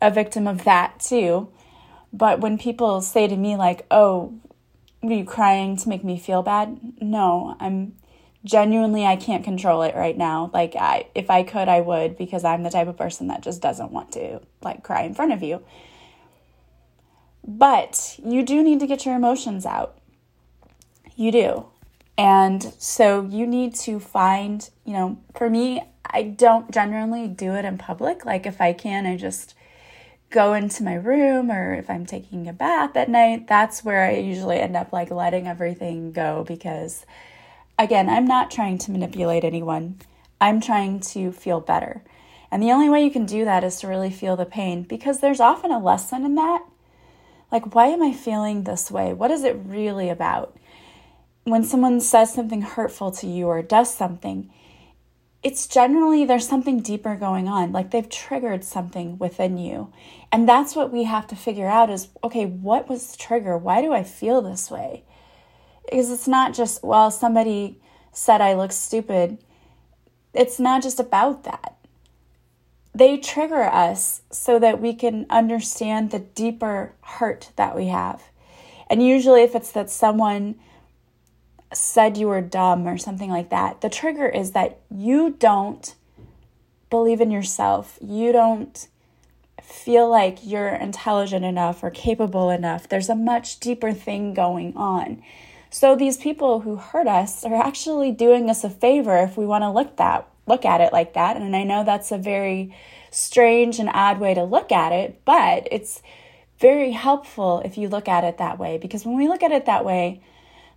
a 0.00 0.10
victim 0.10 0.48
of 0.48 0.64
that 0.64 0.98
too. 0.98 1.48
But 2.12 2.40
when 2.40 2.58
people 2.58 3.02
say 3.02 3.28
to 3.28 3.36
me 3.36 3.56
like, 3.56 3.86
"Oh, 3.90 4.32
are 5.12 5.16
you 5.16 5.24
crying 5.24 5.76
to 5.76 5.88
make 5.88 6.04
me 6.04 6.18
feel 6.18 6.42
bad?" 6.42 6.78
No, 7.00 7.56
I'm 7.60 7.94
genuinely 8.44 9.06
I 9.06 9.16
can't 9.16 9.42
control 9.42 9.82
it 9.82 9.94
right 9.94 10.16
now. 10.16 10.50
Like 10.52 10.76
I 10.76 11.06
if 11.14 11.30
I 11.30 11.42
could 11.42 11.68
I 11.68 11.80
would 11.80 12.16
because 12.16 12.44
I'm 12.44 12.62
the 12.62 12.70
type 12.70 12.88
of 12.88 12.96
person 12.96 13.28
that 13.28 13.42
just 13.42 13.62
doesn't 13.62 13.92
want 13.92 14.12
to 14.12 14.40
like 14.62 14.82
cry 14.82 15.02
in 15.02 15.14
front 15.14 15.32
of 15.32 15.42
you. 15.42 15.62
But 17.46 18.18
you 18.24 18.42
do 18.42 18.62
need 18.62 18.80
to 18.80 18.86
get 18.86 19.04
your 19.04 19.16
emotions 19.16 19.66
out. 19.66 19.98
You 21.16 21.30
do. 21.30 21.66
And 22.16 22.72
so 22.78 23.22
you 23.22 23.46
need 23.46 23.74
to 23.76 23.98
find, 23.98 24.68
you 24.84 24.92
know, 24.92 25.18
for 25.34 25.50
me, 25.50 25.82
I 26.06 26.22
don't 26.22 26.70
generally 26.70 27.26
do 27.26 27.54
it 27.54 27.64
in 27.64 27.76
public. 27.76 28.24
Like 28.24 28.46
if 28.46 28.60
I 28.60 28.72
can, 28.72 29.04
I 29.04 29.16
just 29.16 29.54
go 30.34 30.52
into 30.52 30.82
my 30.82 30.94
room 30.94 31.50
or 31.50 31.74
if 31.74 31.88
I'm 31.88 32.04
taking 32.04 32.48
a 32.48 32.52
bath 32.52 32.96
at 32.96 33.08
night, 33.08 33.46
that's 33.46 33.84
where 33.84 34.04
I 34.04 34.16
usually 34.16 34.58
end 34.58 34.76
up 34.76 34.92
like 34.92 35.10
letting 35.10 35.46
everything 35.46 36.12
go 36.12 36.44
because 36.46 37.06
again, 37.78 38.08
I'm 38.08 38.26
not 38.26 38.50
trying 38.50 38.78
to 38.78 38.90
manipulate 38.90 39.44
anyone. 39.44 40.00
I'm 40.40 40.60
trying 40.60 41.00
to 41.00 41.32
feel 41.32 41.60
better. 41.60 42.02
And 42.50 42.62
the 42.62 42.72
only 42.72 42.88
way 42.88 43.02
you 43.02 43.10
can 43.10 43.24
do 43.24 43.44
that 43.46 43.64
is 43.64 43.80
to 43.80 43.88
really 43.88 44.10
feel 44.10 44.36
the 44.36 44.44
pain 44.44 44.82
because 44.82 45.20
there's 45.20 45.40
often 45.40 45.70
a 45.70 45.78
lesson 45.78 46.24
in 46.24 46.34
that. 46.34 46.62
Like, 47.50 47.74
why 47.74 47.86
am 47.86 48.02
I 48.02 48.12
feeling 48.12 48.64
this 48.64 48.90
way? 48.90 49.12
What 49.12 49.30
is 49.30 49.44
it 49.44 49.56
really 49.64 50.10
about? 50.10 50.56
when 51.44 51.62
someone 51.62 52.00
says 52.00 52.32
something 52.32 52.62
hurtful 52.62 53.10
to 53.10 53.26
you 53.26 53.46
or 53.46 53.62
does 53.62 53.94
something, 53.94 54.50
it's 55.42 55.66
generally 55.66 56.24
there's 56.24 56.48
something 56.48 56.80
deeper 56.80 57.16
going 57.16 57.48
on. 57.48 57.70
Like 57.70 57.90
they've 57.90 58.08
triggered 58.08 58.64
something 58.64 59.18
within 59.18 59.58
you. 59.58 59.92
And 60.34 60.48
that's 60.48 60.74
what 60.74 60.90
we 60.90 61.04
have 61.04 61.28
to 61.28 61.36
figure 61.36 61.68
out 61.68 61.90
is 61.90 62.08
okay, 62.24 62.44
what 62.44 62.88
was 62.88 63.12
the 63.12 63.18
trigger? 63.18 63.56
Why 63.56 63.80
do 63.80 63.92
I 63.92 64.02
feel 64.02 64.42
this 64.42 64.68
way? 64.68 65.04
Because 65.84 66.10
it's 66.10 66.26
not 66.26 66.54
just, 66.54 66.82
well, 66.82 67.12
somebody 67.12 67.80
said 68.10 68.40
I 68.40 68.54
look 68.54 68.72
stupid. 68.72 69.38
It's 70.32 70.58
not 70.58 70.82
just 70.82 70.98
about 70.98 71.44
that. 71.44 71.76
They 72.92 73.16
trigger 73.16 73.62
us 73.62 74.22
so 74.32 74.58
that 74.58 74.80
we 74.80 74.92
can 74.92 75.26
understand 75.30 76.10
the 76.10 76.18
deeper 76.18 76.94
hurt 77.02 77.50
that 77.54 77.76
we 77.76 77.86
have. 77.86 78.20
And 78.90 79.00
usually, 79.00 79.42
if 79.42 79.54
it's 79.54 79.70
that 79.70 79.88
someone 79.88 80.56
said 81.72 82.16
you 82.16 82.26
were 82.26 82.40
dumb 82.40 82.88
or 82.88 82.98
something 82.98 83.30
like 83.30 83.50
that. 83.50 83.82
The 83.82 83.88
trigger 83.88 84.26
is 84.26 84.50
that 84.50 84.80
you 84.90 85.36
don't 85.38 85.94
believe 86.90 87.20
in 87.20 87.30
yourself. 87.30 88.00
You 88.02 88.32
don't 88.32 88.88
feel 89.64 90.08
like 90.08 90.38
you're 90.42 90.68
intelligent 90.68 91.44
enough 91.44 91.82
or 91.82 91.90
capable 91.90 92.50
enough. 92.50 92.88
There's 92.88 93.08
a 93.08 93.14
much 93.14 93.58
deeper 93.60 93.92
thing 93.92 94.34
going 94.34 94.76
on. 94.76 95.22
So 95.70 95.96
these 95.96 96.16
people 96.16 96.60
who 96.60 96.76
hurt 96.76 97.08
us 97.08 97.44
are 97.44 97.54
actually 97.54 98.12
doing 98.12 98.48
us 98.48 98.62
a 98.62 98.70
favor 98.70 99.18
if 99.18 99.36
we 99.36 99.46
want 99.46 99.62
to 99.62 99.70
look 99.70 99.96
that 99.96 100.28
look 100.46 100.64
at 100.64 100.80
it 100.80 100.92
like 100.92 101.14
that. 101.14 101.36
And 101.36 101.54
I 101.56 101.64
know 101.64 101.84
that's 101.84 102.12
a 102.12 102.18
very 102.18 102.74
strange 103.10 103.78
and 103.78 103.90
odd 103.92 104.20
way 104.20 104.34
to 104.34 104.44
look 104.44 104.72
at 104.72 104.92
it, 104.92 105.20
but 105.24 105.68
it's 105.70 106.02
very 106.58 106.92
helpful 106.92 107.62
if 107.64 107.76
you 107.76 107.88
look 107.88 108.08
at 108.08 108.24
it 108.24 108.38
that 108.38 108.58
way 108.58 108.78
because 108.78 109.04
when 109.04 109.16
we 109.16 109.28
look 109.28 109.42
at 109.42 109.52
it 109.52 109.66
that 109.66 109.84
way, 109.84 110.20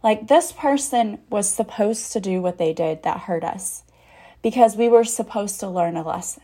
like, 0.03 0.27
this 0.27 0.51
person 0.51 1.19
was 1.29 1.49
supposed 1.49 2.13
to 2.13 2.19
do 2.19 2.39
what 2.41 2.59
they 2.59 2.71
did 2.71 3.01
that 3.03 3.21
hurt 3.21 3.43
us 3.43 3.83
because 4.43 4.77
we 4.77 4.87
were 4.87 5.03
supposed 5.03 5.59
to 5.59 5.67
learn 5.67 5.97
a 5.97 6.07
lesson. 6.07 6.43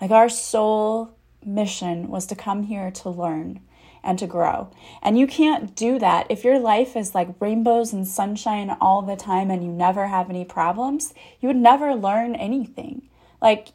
Like, 0.00 0.10
our 0.10 0.28
soul 0.28 1.14
mission 1.46 2.08
was 2.08 2.26
to 2.26 2.34
come 2.34 2.64
here 2.64 2.90
to 2.90 3.10
learn 3.10 3.60
and 4.02 4.18
to 4.18 4.26
grow. 4.26 4.70
And 5.02 5.18
you 5.18 5.26
can't 5.26 5.74
do 5.74 5.98
that 5.98 6.26
if 6.30 6.44
your 6.44 6.58
life 6.58 6.96
is 6.96 7.14
like 7.14 7.40
rainbows 7.40 7.92
and 7.92 8.06
sunshine 8.06 8.76
all 8.80 9.02
the 9.02 9.16
time 9.16 9.50
and 9.50 9.64
you 9.64 9.70
never 9.70 10.06
have 10.08 10.30
any 10.30 10.44
problems. 10.44 11.14
You 11.40 11.48
would 11.48 11.56
never 11.56 11.94
learn 11.94 12.34
anything. 12.34 13.08
Like, 13.40 13.68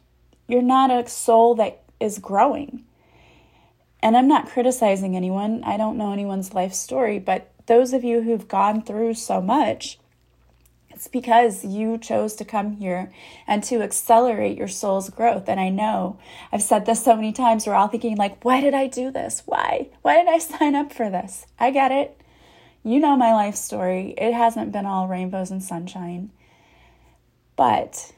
you're 0.48 0.62
not 0.62 0.90
a 0.90 1.08
soul 1.08 1.54
that 1.56 1.82
is 2.00 2.18
growing. 2.18 2.84
And 4.02 4.16
I'm 4.16 4.28
not 4.28 4.48
criticizing 4.48 5.14
anyone. 5.14 5.62
I 5.64 5.76
don't 5.76 5.98
know 5.98 6.12
anyone's 6.12 6.54
life 6.54 6.72
story, 6.72 7.18
but 7.18 7.52
those 7.66 7.92
of 7.92 8.02
you 8.02 8.22
who've 8.22 8.48
gone 8.48 8.82
through 8.82 9.14
so 9.14 9.40
much, 9.40 9.99
it's 11.00 11.08
because 11.08 11.64
you 11.64 11.96
chose 11.96 12.34
to 12.34 12.44
come 12.44 12.72
here 12.72 13.10
and 13.46 13.64
to 13.64 13.80
accelerate 13.80 14.58
your 14.58 14.68
soul's 14.68 15.08
growth. 15.08 15.48
And 15.48 15.58
I 15.58 15.70
know 15.70 16.18
I've 16.52 16.60
said 16.60 16.84
this 16.84 17.02
so 17.02 17.16
many 17.16 17.32
times, 17.32 17.66
we're 17.66 17.72
all 17.72 17.88
thinking, 17.88 18.18
like, 18.18 18.44
why 18.44 18.60
did 18.60 18.74
I 18.74 18.86
do 18.86 19.10
this? 19.10 19.42
Why? 19.46 19.88
Why 20.02 20.16
did 20.16 20.28
I 20.28 20.36
sign 20.58 20.74
up 20.74 20.92
for 20.92 21.08
this? 21.08 21.46
I 21.58 21.70
get 21.70 21.90
it. 21.90 22.20
You 22.82 23.00
know 23.00 23.16
my 23.16 23.32
life 23.32 23.56
story. 23.56 24.10
It 24.18 24.34
hasn't 24.34 24.72
been 24.72 24.84
all 24.84 25.08
rainbows 25.08 25.50
and 25.50 25.62
sunshine. 25.62 26.32
But 27.56 28.12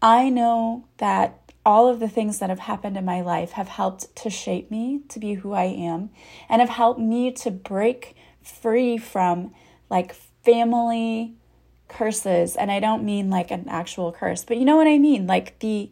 I 0.00 0.28
know 0.28 0.84
that 0.98 1.52
all 1.66 1.88
of 1.88 1.98
the 1.98 2.08
things 2.08 2.38
that 2.38 2.48
have 2.48 2.60
happened 2.60 2.96
in 2.96 3.04
my 3.04 3.22
life 3.22 3.50
have 3.52 3.66
helped 3.66 4.14
to 4.14 4.30
shape 4.30 4.70
me 4.70 5.00
to 5.08 5.18
be 5.18 5.34
who 5.34 5.52
I 5.52 5.64
am 5.64 6.10
and 6.48 6.60
have 6.60 6.70
helped 6.70 7.00
me 7.00 7.32
to 7.32 7.50
break 7.50 8.14
free 8.40 8.96
from 8.96 9.52
like 9.88 10.14
family 10.44 11.34
curses 11.90 12.56
and 12.56 12.70
I 12.70 12.80
don't 12.80 13.04
mean 13.04 13.28
like 13.28 13.50
an 13.50 13.66
actual 13.68 14.12
curse, 14.12 14.44
but 14.44 14.56
you 14.56 14.64
know 14.64 14.76
what 14.76 14.86
I 14.86 14.98
mean, 14.98 15.26
like 15.26 15.58
the 15.58 15.90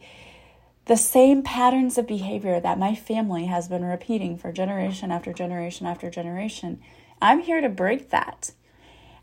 the 0.87 0.97
same 0.97 1.43
patterns 1.43 1.99
of 1.99 2.07
behavior 2.07 2.59
that 2.61 2.79
my 2.79 2.95
family 2.95 3.45
has 3.45 3.69
been 3.69 3.85
repeating 3.85 4.39
for 4.39 4.51
generation 4.51 5.13
after 5.13 5.35
generation 5.35 5.87
after 5.87 6.09
generation. 6.09 6.81
I'm 7.21 7.41
here 7.41 7.61
to 7.61 7.69
break 7.69 8.09
that 8.09 8.53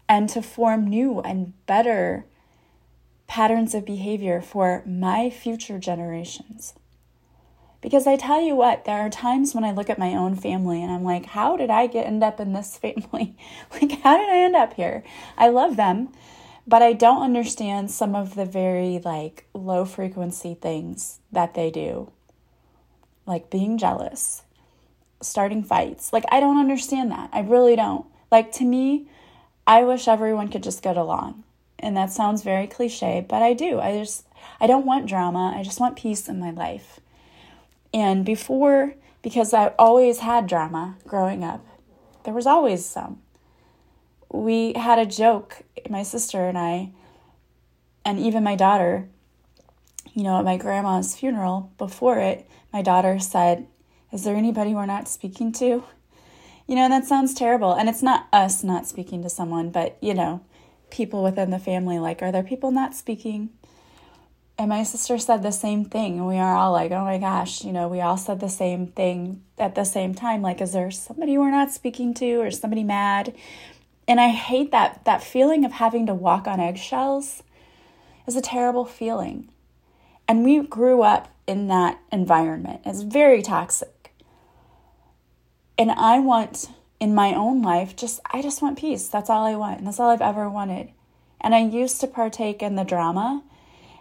and 0.08 0.30
to 0.30 0.44
form 0.44 0.88
new 0.88 1.22
and 1.22 1.54
better 1.66 2.26
patterns 3.26 3.74
of 3.74 3.84
behavior 3.84 4.42
for 4.42 4.84
my 4.86 5.32
future 5.32 5.80
generations. 5.80 6.76
Because 7.82 8.08
I 8.08 8.16
tell 8.16 8.42
you 8.42 8.56
what, 8.56 8.86
there 8.86 9.00
are 9.00 9.10
times 9.10 9.54
when 9.54 9.64
I 9.64 9.72
look 9.72 9.90
at 9.90 10.00
my 10.00 10.16
own 10.16 10.36
family 10.36 10.82
and 10.82 10.92
I'm 10.92 11.04
like, 11.04 11.26
how 11.28 11.58
did 11.58 11.70
I 11.70 11.88
get 11.88 12.06
end 12.08 12.24
up 12.24 12.40
in 12.40 12.54
this 12.54 12.78
family? 12.82 13.36
like 13.72 14.02
how 14.02 14.18
did 14.18 14.30
I 14.30 14.38
end 14.38 14.56
up 14.56 14.74
here? 14.74 15.04
I 15.38 15.50
love 15.50 15.76
them. 15.76 16.10
But 16.68 16.82
I 16.82 16.94
don't 16.94 17.22
understand 17.22 17.92
some 17.92 18.16
of 18.16 18.36
the 18.36 18.46
very 18.46 19.00
like 19.04 19.46
low 19.54 19.86
frequency 19.86 20.56
things 20.56 21.20
that 21.32 21.54
they 21.54 21.70
do. 21.70 22.12
Like 23.26 23.50
being 23.50 23.78
jealous, 23.78 24.44
starting 25.22 25.64
fights. 25.64 26.12
Like 26.12 26.26
I 26.30 26.40
don't 26.40 26.60
understand 26.60 27.12
that. 27.12 27.30
I 27.34 27.42
really 27.42 27.76
don't. 27.76 28.06
Like 28.32 28.52
to 28.54 28.66
me, 28.66 29.08
I 29.68 29.84
wish 29.84 30.08
everyone 30.08 30.50
could 30.50 30.64
just 30.64 30.82
get 30.82 30.98
along. 30.98 31.44
And 31.78 31.96
that 31.98 32.12
sounds 32.12 32.42
very 32.42 32.68
cliche, 32.68 33.24
but 33.28 33.44
I 33.44 33.54
do. 33.54 33.80
I 33.80 33.98
just 33.98 34.26
I 34.60 34.68
don't 34.68 34.86
want 34.86 35.08
drama. 35.08 35.54
I 35.56 35.64
just 35.64 35.80
want 35.80 35.98
peace 35.98 36.28
in 36.28 36.40
my 36.40 36.52
life. 36.52 37.00
And 37.94 38.26
before 38.26 38.96
because 39.22 39.54
I 39.54 39.68
always 39.80 40.20
had 40.20 40.48
drama 40.48 40.98
growing 41.08 41.44
up, 41.44 41.66
there 42.24 42.34
was 42.34 42.46
always 42.46 42.86
some 42.86 43.22
we 44.32 44.74
had 44.74 45.00
a 45.00 45.06
joke, 45.06 45.64
my 45.90 46.04
sister 46.04 46.48
and 46.48 46.58
I, 46.58 46.92
and 48.04 48.20
even 48.20 48.44
my 48.44 48.56
daughter, 48.56 49.08
you 50.14 50.24
know, 50.24 50.38
at 50.38 50.46
my 50.46 50.58
grandma's 50.58 51.16
funeral 51.16 51.72
before 51.78 52.20
it, 52.20 52.48
my 52.72 52.82
daughter 52.82 53.20
said, 53.20 53.68
Is 54.12 54.24
there 54.24 54.36
anybody 54.36 54.74
we're 54.74 54.86
not 54.86 55.08
speaking 55.08 55.52
to? 55.54 55.84
You 56.68 56.76
know, 56.76 56.90
that 56.90 57.06
sounds 57.06 57.34
terrible. 57.34 57.74
And 57.74 57.90
it's 57.90 58.04
not 58.04 58.28
us 58.32 58.64
not 58.64 58.88
speaking 58.88 59.22
to 59.24 59.30
someone, 59.30 59.70
but, 59.70 59.98
you 60.02 60.14
know, 60.14 60.44
people 60.90 61.24
within 61.24 61.52
the 61.52 61.60
family, 61.60 62.00
like, 62.00 62.22
Are 62.22 62.32
there 62.32 62.44
people 62.44 62.72
not 62.72 62.96
speaking? 62.96 63.50
And 64.58 64.70
my 64.70 64.84
sister 64.84 65.18
said 65.18 65.44
the 65.44 65.52
same 65.52 65.84
thing. 65.84 66.18
And 66.20 66.28
we 66.28 66.38
are 66.38 66.56
all 66.56 66.72
like, 66.72 66.92
Oh 66.92 67.04
my 67.04 67.18
gosh, 67.18 67.64
you 67.64 67.74
know, 67.74 67.88
we 67.88 68.00
all 68.02 68.18
said 68.18 68.40
the 68.40 68.50
same 68.50 68.88
thing 68.88 69.44
at 69.58 69.76
the 69.76 69.84
same 69.84 70.14
time. 70.14 70.42
Like, 70.42 70.62
is 70.62 70.74
there 70.74 70.92
somebody 70.92 71.38
we're 71.38 71.52
not 71.52 71.72
speaking 71.72 72.14
to 72.16 72.36
or 72.36 72.52
somebody 72.52 72.84
mad? 72.84 73.36
And 74.08 74.20
I 74.20 74.30
hate 74.30 74.72
that 74.72 75.04
that 75.06 75.24
feeling 75.24 75.66
of 75.66 75.74
having 75.74 76.06
to 76.06 76.14
walk 76.14 76.48
on 76.48 76.60
eggshells 76.60 77.44
is 78.28 78.36
a 78.36 78.42
terrible 78.42 78.86
feeling. 78.86 79.50
And 80.28 80.44
we 80.44 80.62
grew 80.62 81.02
up 81.02 81.30
in 81.48 81.68
that 81.68 82.00
environment. 82.12 82.82
It's 82.86 83.02
very 83.02 83.42
toxic. 83.42 84.14
And 85.78 85.92
I 85.92 86.20
want 86.20 86.70
in 87.00 87.14
my 87.14 87.34
own 87.34 87.62
life 87.62 87.96
just 87.96 88.20
I 88.32 88.42
just 88.42 88.62
want 88.62 88.80
peace. 88.80 89.08
That's 89.08 89.30
all 89.30 89.46
I 89.46 89.56
want. 89.56 89.80
And 89.80 89.88
that's 89.88 90.00
all 90.00 90.10
I've 90.10 90.22
ever 90.22 90.50
wanted. 90.50 90.92
And 91.42 91.54
I 91.54 91.60
used 91.60 92.02
to 92.02 92.08
partake 92.08 92.62
in 92.62 92.76
the 92.76 92.84
drama. 92.84 93.44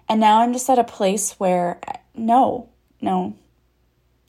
And 0.08 0.20
now 0.20 0.40
I'm 0.40 0.52
just 0.52 0.68
at 0.68 0.78
a 0.78 0.84
place 0.84 1.32
where 1.32 1.80
no, 2.14 2.68
no. 3.00 3.36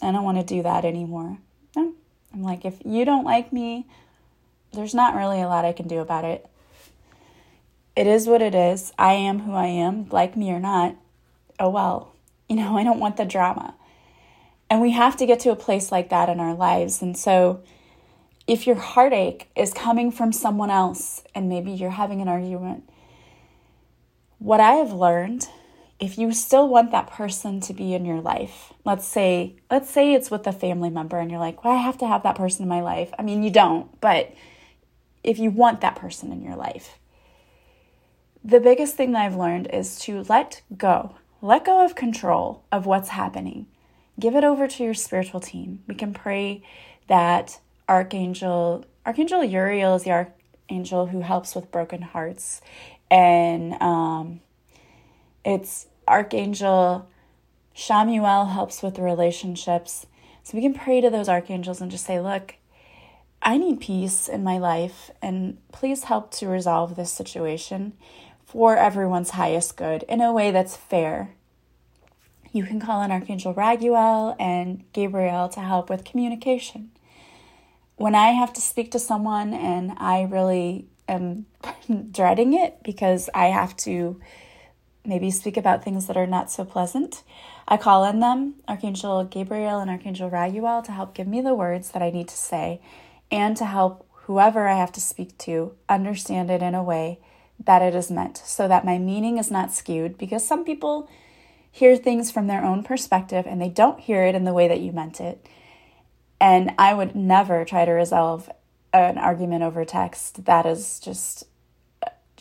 I 0.02 0.12
don't 0.12 0.24
want 0.24 0.38
to 0.38 0.44
do 0.44 0.64
that 0.64 0.86
anymore. 0.86 1.38
No. 1.76 1.94
I'm 2.34 2.44
like 2.44 2.66
if 2.66 2.78
you 2.86 3.06
don't 3.06 3.26
like 3.26 3.54
me, 3.54 3.88
there's 4.76 4.94
not 4.94 5.16
really 5.16 5.42
a 5.42 5.48
lot 5.48 5.66
I 5.66 5.74
can 5.74 5.88
do 5.88 6.00
about 6.00 6.26
it. 6.26 6.48
It 7.96 8.08
is 8.08 8.28
what 8.28 8.42
it 8.42 8.54
is. 8.54 8.92
I 8.98 9.14
am 9.14 9.40
who 9.40 9.54
I 9.54 9.68
am, 9.68 10.10
like 10.10 10.36
me 10.36 10.52
or 10.52 10.60
not. 10.60 10.96
Oh 11.60 11.70
well. 11.70 12.12
You 12.48 12.58
know, 12.58 12.78
I 12.78 12.84
don't 12.84 13.00
want 13.00 13.18
the 13.18 13.26
drama. 13.26 13.74
And 14.70 14.80
we 14.80 14.92
have 14.92 15.18
to 15.18 15.26
get 15.26 15.40
to 15.40 15.50
a 15.50 15.56
place 15.56 15.92
like 15.92 16.10
that 16.10 16.30
in 16.30 16.40
our 16.40 16.54
lives. 16.54 17.02
And 17.02 17.18
so, 17.18 17.64
if 18.46 18.68
your 18.68 18.76
heartache 18.76 19.50
is 19.56 19.74
coming 19.74 20.12
from 20.12 20.32
someone 20.32 20.70
else 20.70 21.24
and 21.34 21.50
maybe 21.50 21.72
you're 21.72 21.90
having 21.90 22.22
an 22.22 22.28
argument, 22.28 22.88
what 24.38 24.60
I 24.60 24.74
have 24.74 24.94
learned, 24.94 25.48
if 26.00 26.18
you 26.18 26.32
still 26.34 26.68
want 26.68 26.92
that 26.92 27.10
person 27.10 27.62
to 27.62 27.74
be 27.74 27.94
in 27.94 28.06
your 28.06 28.22
life, 28.22 28.74
let's 28.84 29.06
say, 29.06 29.56
let's 29.72 29.90
say 29.90 30.14
it's 30.14 30.30
with 30.30 30.46
a 30.46 30.52
family 30.52 30.90
member 30.90 31.18
and 31.20 31.32
you're 31.32 31.40
like, 31.40 31.64
well, 31.64 31.74
I 31.74 31.82
have 31.82 31.98
to 32.00 32.08
have 32.08 32.24
that 32.24 32.36
person 32.36 32.64
in 32.64 32.70
my 32.70 32.82
life. 32.82 33.12
I 33.18 33.24
mean, 33.24 33.44
you 33.44 33.50
don't, 33.50 34.00
but 34.02 34.34
if 35.26 35.40
you 35.40 35.50
want 35.50 35.82
that 35.82 35.96
person 35.96 36.32
in 36.32 36.42
your 36.42 36.56
life. 36.56 37.00
The 38.44 38.60
biggest 38.60 38.96
thing 38.96 39.12
that 39.14 39.26
I've 39.26 39.36
learned 39.36 39.68
is 39.74 39.98
to 40.02 40.24
let 40.30 40.62
go. 40.78 41.16
Let 41.42 41.66
go 41.66 41.84
of 41.84 41.96
control 41.96 42.64
of 42.72 42.86
what's 42.86 43.10
happening. 43.10 43.66
Give 44.20 44.36
it 44.36 44.44
over 44.44 44.68
to 44.68 44.84
your 44.84 44.94
spiritual 44.94 45.40
team. 45.40 45.84
We 45.88 45.96
can 45.96 46.14
pray 46.14 46.64
that 47.08 47.60
Archangel 47.90 48.86
Archangel 49.06 49.44
Uriel 49.44 49.96
is 49.96 50.04
the 50.04 50.12
archangel 50.12 51.08
who 51.08 51.22
helps 51.22 51.54
with 51.54 51.72
broken 51.72 52.02
hearts, 52.02 52.62
and 53.12 53.80
um, 53.82 54.42
it's 55.44 55.88
Archangel 56.08 57.08
Chamuel 57.76 58.52
helps 58.52 58.82
with 58.82 58.98
relationships. 58.98 60.08
So 60.44 60.56
we 60.56 60.62
can 60.62 60.74
pray 60.74 61.02
to 61.02 61.10
those 61.10 61.28
archangels 61.28 61.82
and 61.82 61.92
just 61.92 62.06
say, 62.06 62.20
look, 62.20 62.56
I 63.48 63.58
need 63.58 63.80
peace 63.80 64.28
in 64.28 64.44
my 64.44 64.58
life, 64.58 65.12
and 65.22 65.60
please 65.72 66.06
help 66.06 66.32
to 66.32 66.48
resolve 66.48 66.96
this 66.96 67.12
situation 67.12 67.94
for 68.44 68.76
everyone's 68.76 69.30
highest 69.32 69.78
good 69.78 70.02
in 70.10 70.20
a 70.20 70.34
way 70.34 70.50
that's 70.50 70.76
fair. 70.76 71.36
You 72.52 72.64
can 72.64 72.80
call 72.80 73.02
on 73.02 73.12
Archangel 73.12 73.54
Raguel 73.54 74.36
and 74.40 74.84
Gabriel 74.94 75.48
to 75.50 75.60
help 75.60 75.92
with 75.92 76.04
communication. 76.04 76.90
When 77.98 78.16
I 78.16 78.32
have 78.32 78.52
to 78.54 78.62
speak 78.62 78.90
to 78.92 79.00
someone 79.00 79.54
and 79.54 79.92
I 79.98 80.24
really 80.24 80.88
am 81.08 81.46
dreading 82.12 82.54
it 82.54 82.82
because 82.82 83.30
I 83.36 83.48
have 83.48 83.78
to 83.78 84.20
maybe 85.06 85.30
speak 85.30 85.56
about 85.56 85.84
things 85.84 86.08
that 86.08 86.18
are 86.18 86.26
not 86.26 86.50
so 86.50 86.66
pleasant, 86.66 87.22
I 87.68 87.78
call 87.78 88.06
on 88.06 88.22
them, 88.22 88.56
Archangel 88.68 89.24
Gabriel 89.26 89.78
and 89.80 89.92
Archangel 89.92 90.32
Raguel, 90.32 90.84
to 90.86 90.92
help 90.92 91.14
give 91.14 91.28
me 91.28 91.42
the 91.42 91.54
words 91.54 91.92
that 91.92 92.02
I 92.02 92.10
need 92.10 92.28
to 92.30 92.38
say 92.38 92.82
and 93.32 93.58
to 93.58 93.66
help 93.66 94.08
whoever 94.26 94.68
I 94.68 94.78
have 94.78 94.92
to 94.94 95.02
speak 95.02 95.38
to 95.40 95.76
understand 95.88 96.50
it 96.50 96.62
in 96.62 96.76
a 96.76 96.84
way 96.84 97.20
that 97.64 97.82
it 97.82 97.96
is 97.96 98.12
meant 98.12 98.38
so 98.38 98.68
that 98.68 98.86
my 98.86 98.98
meaning 98.98 99.38
is 99.38 99.52
not 99.52 99.72
skewed 99.72 100.18
because 100.18 100.46
some 100.46 100.66
people 100.66 101.10
hear 101.72 101.96
things 101.96 102.32
from 102.32 102.48
their 102.48 102.64
own 102.64 102.84
perspective 102.84 103.46
and 103.48 103.62
they 103.62 103.70
don't 103.70 104.00
hear 104.00 104.24
it 104.24 104.36
in 104.36 104.46
the 104.46 104.54
way 104.54 104.68
that 104.68 104.80
you 104.80 104.92
meant 104.92 105.20
it. 105.20 105.48
And 106.40 106.72
I 106.78 106.94
would 106.94 107.16
never 107.16 107.66
try 107.66 107.86
to 107.86 107.92
resolve 107.92 108.50
an 108.94 109.18
argument 109.18 109.64
over 109.64 109.84
text. 109.86 110.46
That 110.46 110.66
is 110.66 111.00
just, 111.00 111.44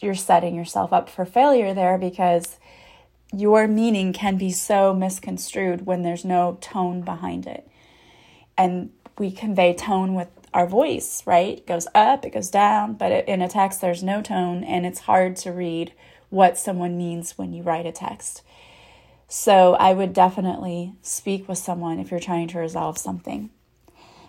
you're 0.00 0.14
setting 0.14 0.54
yourself 0.54 0.92
up 0.92 1.08
for 1.08 1.24
failure 1.24 1.74
there 1.74 1.98
because 1.98 2.58
your 3.32 3.66
meaning 3.66 4.12
can 4.12 4.36
be 4.36 4.52
so 4.52 4.94
misconstrued 4.94 5.86
when 5.86 6.02
there's 6.02 6.24
no 6.24 6.58
tone 6.60 7.02
behind 7.02 7.46
it. 7.46 7.68
And 8.56 8.90
we 9.18 9.30
convey 9.30 9.74
tone 9.74 10.14
with 10.14 10.28
our 10.54 10.66
voice, 10.66 11.22
right? 11.26 11.58
It 11.58 11.66
goes 11.66 11.88
up, 11.94 12.24
it 12.24 12.32
goes 12.32 12.48
down, 12.48 12.94
but 12.94 13.28
in 13.28 13.42
a 13.42 13.48
text, 13.48 13.80
there's 13.80 14.02
no 14.02 14.22
tone, 14.22 14.62
and 14.64 14.86
it's 14.86 15.00
hard 15.00 15.36
to 15.38 15.50
read 15.50 15.92
what 16.30 16.56
someone 16.56 16.96
means 16.96 17.36
when 17.36 17.52
you 17.52 17.62
write 17.62 17.86
a 17.86 17.92
text. 17.92 18.42
So 19.26 19.74
I 19.74 19.92
would 19.92 20.12
definitely 20.12 20.94
speak 21.02 21.48
with 21.48 21.58
someone 21.58 21.98
if 21.98 22.10
you're 22.10 22.20
trying 22.20 22.48
to 22.48 22.58
resolve 22.58 22.98
something. 22.98 23.50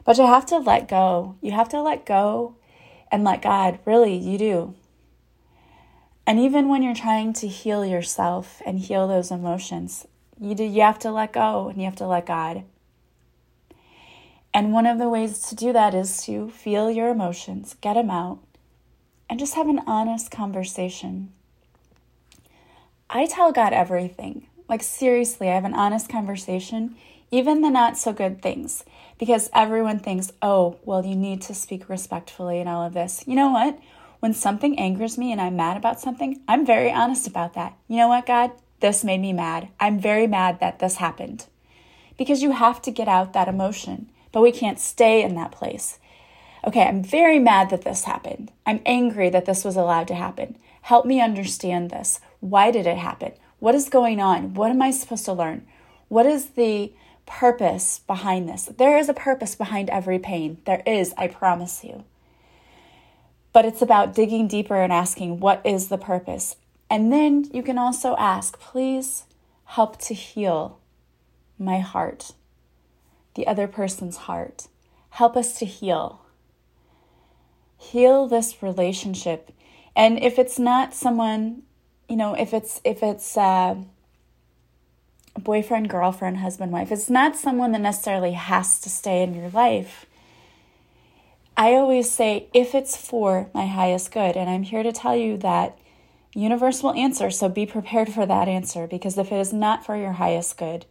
But 0.03 0.17
you 0.17 0.25
have 0.25 0.45
to 0.47 0.57
let 0.57 0.87
go. 0.87 1.35
You 1.41 1.51
have 1.51 1.69
to 1.69 1.81
let 1.81 2.05
go 2.05 2.55
and 3.11 3.23
let 3.23 3.41
God. 3.41 3.79
Really, 3.85 4.15
you 4.15 4.37
do. 4.37 4.75
And 6.27 6.39
even 6.39 6.69
when 6.69 6.81
you're 6.81 6.95
trying 6.95 7.33
to 7.33 7.47
heal 7.47 7.85
yourself 7.85 8.61
and 8.65 8.79
heal 8.79 9.07
those 9.07 9.29
emotions, 9.29 10.07
you 10.39 10.55
do, 10.55 10.63
you 10.63 10.81
have 10.81 10.99
to 10.99 11.11
let 11.11 11.33
go 11.33 11.69
and 11.69 11.77
you 11.77 11.85
have 11.85 11.95
to 11.97 12.07
let 12.07 12.25
God. 12.25 12.63
And 14.55 14.71
one 14.71 14.85
of 14.85 14.99
the 14.99 15.09
ways 15.09 15.41
to 15.49 15.55
do 15.55 15.73
that 15.73 15.93
is 15.93 16.23
to 16.23 16.49
feel 16.49 16.89
your 16.89 17.09
emotions, 17.09 17.75
get 17.81 17.95
them 17.95 18.09
out, 18.09 18.39
and 19.29 19.37
just 19.37 19.55
have 19.55 19.67
an 19.67 19.81
honest 19.85 20.31
conversation. 20.31 21.33
I 23.09 23.25
tell 23.25 23.51
God 23.51 23.73
everything. 23.73 24.47
Like, 24.69 24.81
seriously, 24.81 25.49
I 25.49 25.55
have 25.55 25.65
an 25.65 25.73
honest 25.73 26.07
conversation, 26.07 26.95
even 27.31 27.63
the 27.63 27.69
not 27.69 27.97
so 27.97 28.13
good 28.13 28.41
things, 28.41 28.85
because 29.19 29.49
everyone 29.53 29.99
thinks, 29.99 30.31
oh, 30.41 30.77
well, 30.85 31.05
you 31.05 31.15
need 31.15 31.41
to 31.41 31.53
speak 31.53 31.89
respectfully 31.89 32.61
and 32.61 32.69
all 32.69 32.85
of 32.85 32.93
this. 32.93 33.25
You 33.27 33.35
know 33.35 33.51
what? 33.51 33.77
When 34.21 34.33
something 34.33 34.79
angers 34.79 35.17
me 35.17 35.33
and 35.33 35.41
I'm 35.41 35.57
mad 35.57 35.75
about 35.75 35.99
something, 35.99 36.39
I'm 36.47 36.65
very 36.65 36.93
honest 36.93 37.27
about 37.27 37.55
that. 37.55 37.77
You 37.89 37.97
know 37.97 38.07
what, 38.07 38.25
God? 38.25 38.51
This 38.79 39.03
made 39.03 39.19
me 39.19 39.33
mad. 39.33 39.67
I'm 39.81 39.99
very 39.99 40.27
mad 40.27 40.61
that 40.61 40.79
this 40.79 40.95
happened. 40.95 41.45
Because 42.17 42.41
you 42.41 42.51
have 42.51 42.81
to 42.83 42.91
get 42.91 43.09
out 43.09 43.33
that 43.33 43.49
emotion, 43.49 44.09
but 44.35 44.41
we 44.41 44.51
can't 44.51 44.81
stay 44.81 45.23
in 45.23 45.33
that 45.35 45.53
place. 45.53 45.97
Okay, 46.67 46.83
I'm 46.83 47.01
very 47.01 47.39
mad 47.39 47.69
that 47.69 47.83
this 47.83 48.03
happened. 48.03 48.51
I'm 48.65 48.81
angry 48.85 49.29
that 49.29 49.45
this 49.45 49.63
was 49.63 49.77
allowed 49.77 50.09
to 50.09 50.13
happen. 50.13 50.57
Help 50.81 51.05
me 51.05 51.21
understand 51.21 51.89
this. 51.89 52.19
Why 52.41 52.69
did 52.69 52.85
it 52.85 52.97
happen? 52.97 53.31
What 53.59 53.75
is 53.75 53.87
going 53.87 54.19
on? 54.19 54.53
What 54.53 54.71
am 54.71 54.81
I 54.81 54.91
supposed 54.91 55.23
to 55.23 55.31
learn? 55.31 55.65
What 56.09 56.25
is 56.25 56.47
the 56.47 56.91
purpose 57.25 58.01
behind 58.05 58.49
this? 58.49 58.65
There 58.65 58.97
is 58.97 59.07
a 59.07 59.13
purpose 59.13 59.55
behind 59.55 59.89
every 59.89 60.19
pain. 60.19 60.57
There 60.65 60.83
is, 60.85 61.13
I 61.17 61.27
promise 61.29 61.85
you. 61.85 62.03
But 63.53 63.63
it's 63.63 63.81
about 63.81 64.13
digging 64.13 64.49
deeper 64.49 64.81
and 64.81 64.91
asking, 64.91 65.39
what 65.39 65.61
is 65.63 65.87
the 65.87 65.97
purpose? 65.97 66.57
And 66.89 67.09
then 67.09 67.45
you 67.53 67.63
can 67.63 67.77
also 67.77 68.17
ask, 68.17 68.59
please 68.59 69.27
help 69.63 69.97
to 69.99 70.13
heal 70.13 70.81
my 71.57 71.79
heart, 71.79 72.33
the 73.35 73.47
other 73.47 73.67
person's 73.67 74.17
heart. 74.17 74.67
Help 75.11 75.37
us 75.37 75.57
to 75.59 75.65
heal. 75.65 76.21
Heal 77.77 78.27
this 78.27 78.61
relationship. 78.61 79.51
And 79.95 80.21
if 80.21 80.39
it's 80.39 80.59
not 80.59 80.93
someone, 80.93 81.63
you 82.09 82.15
know, 82.15 82.33
if 82.33 82.53
it's 82.53 82.81
if 82.83 83.01
it's 83.01 83.37
uh, 83.37 83.75
boyfriend, 85.37 85.89
girlfriend, 85.89 86.37
husband, 86.37 86.71
wife, 86.71 86.91
it's 86.91 87.09
not 87.09 87.35
someone 87.35 87.71
that 87.71 87.81
necessarily 87.81 88.33
has 88.33 88.79
to 88.81 88.89
stay 88.89 89.23
in 89.23 89.33
your 89.33 89.49
life 89.49 90.05
I 91.57 91.75
always 91.75 92.11
say, 92.11 92.47
if 92.53 92.75
it's 92.75 92.97
for 92.97 93.49
my 93.53 93.65
highest 93.65 94.11
good, 94.11 94.35
and 94.35 94.49
I'm 94.49 94.63
here 94.63 94.83
to 94.83 94.91
tell 94.91 95.15
you 95.15 95.37
that 95.37 95.77
universe 96.33 96.83
will 96.83 96.93
answer, 96.93 97.31
so 97.31 97.47
be 97.47 97.65
prepared 97.65 98.11
for 98.11 98.25
that 98.25 98.49
answer 98.49 98.87
because 98.87 99.17
if 99.17 99.31
it 99.31 99.39
is 99.39 99.53
not 99.53 99.85
for 99.85 99.95
your 99.95 100.13
highest 100.13 100.57
good, 100.57 100.85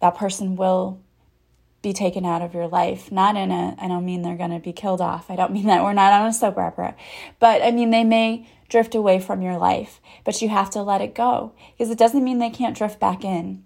that 0.00 0.14
person 0.14 0.56
will 0.56 1.00
be 1.82 1.92
taken 1.92 2.24
out 2.24 2.42
of 2.42 2.54
your 2.54 2.68
life. 2.68 3.10
Not 3.10 3.36
in 3.36 3.50
a, 3.50 3.74
I 3.78 3.88
don't 3.88 4.04
mean 4.04 4.22
they're 4.22 4.36
going 4.36 4.50
to 4.50 4.60
be 4.60 4.72
killed 4.72 5.00
off. 5.00 5.30
I 5.30 5.36
don't 5.36 5.52
mean 5.52 5.66
that. 5.66 5.82
We're 5.84 5.92
not 5.92 6.12
on 6.12 6.28
a 6.28 6.32
soap 6.32 6.56
opera. 6.56 6.94
But 7.38 7.62
I 7.62 7.72
mean, 7.72 7.90
they 7.90 8.04
may 8.04 8.48
drift 8.68 8.94
away 8.94 9.20
from 9.20 9.42
your 9.42 9.58
life, 9.58 10.00
but 10.24 10.40
you 10.40 10.48
have 10.48 10.70
to 10.70 10.82
let 10.82 11.02
it 11.02 11.14
go 11.14 11.52
because 11.72 11.90
it 11.90 11.98
doesn't 11.98 12.24
mean 12.24 12.38
they 12.38 12.50
can't 12.50 12.76
drift 12.76 12.98
back 12.98 13.24
in. 13.24 13.64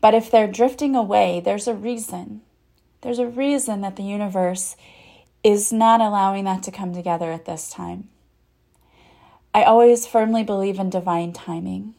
But 0.00 0.14
if 0.14 0.30
they're 0.30 0.46
drifting 0.46 0.94
away, 0.94 1.40
there's 1.44 1.68
a 1.68 1.74
reason. 1.74 2.42
There's 3.00 3.18
a 3.18 3.26
reason 3.26 3.80
that 3.82 3.96
the 3.96 4.04
universe 4.04 4.76
is 5.44 5.72
not 5.72 6.00
allowing 6.00 6.44
that 6.44 6.62
to 6.64 6.70
come 6.70 6.94
together 6.94 7.32
at 7.32 7.44
this 7.44 7.70
time. 7.70 8.08
I 9.54 9.64
always 9.64 10.06
firmly 10.06 10.44
believe 10.44 10.78
in 10.78 10.90
divine 10.90 11.32
timing. 11.32 11.94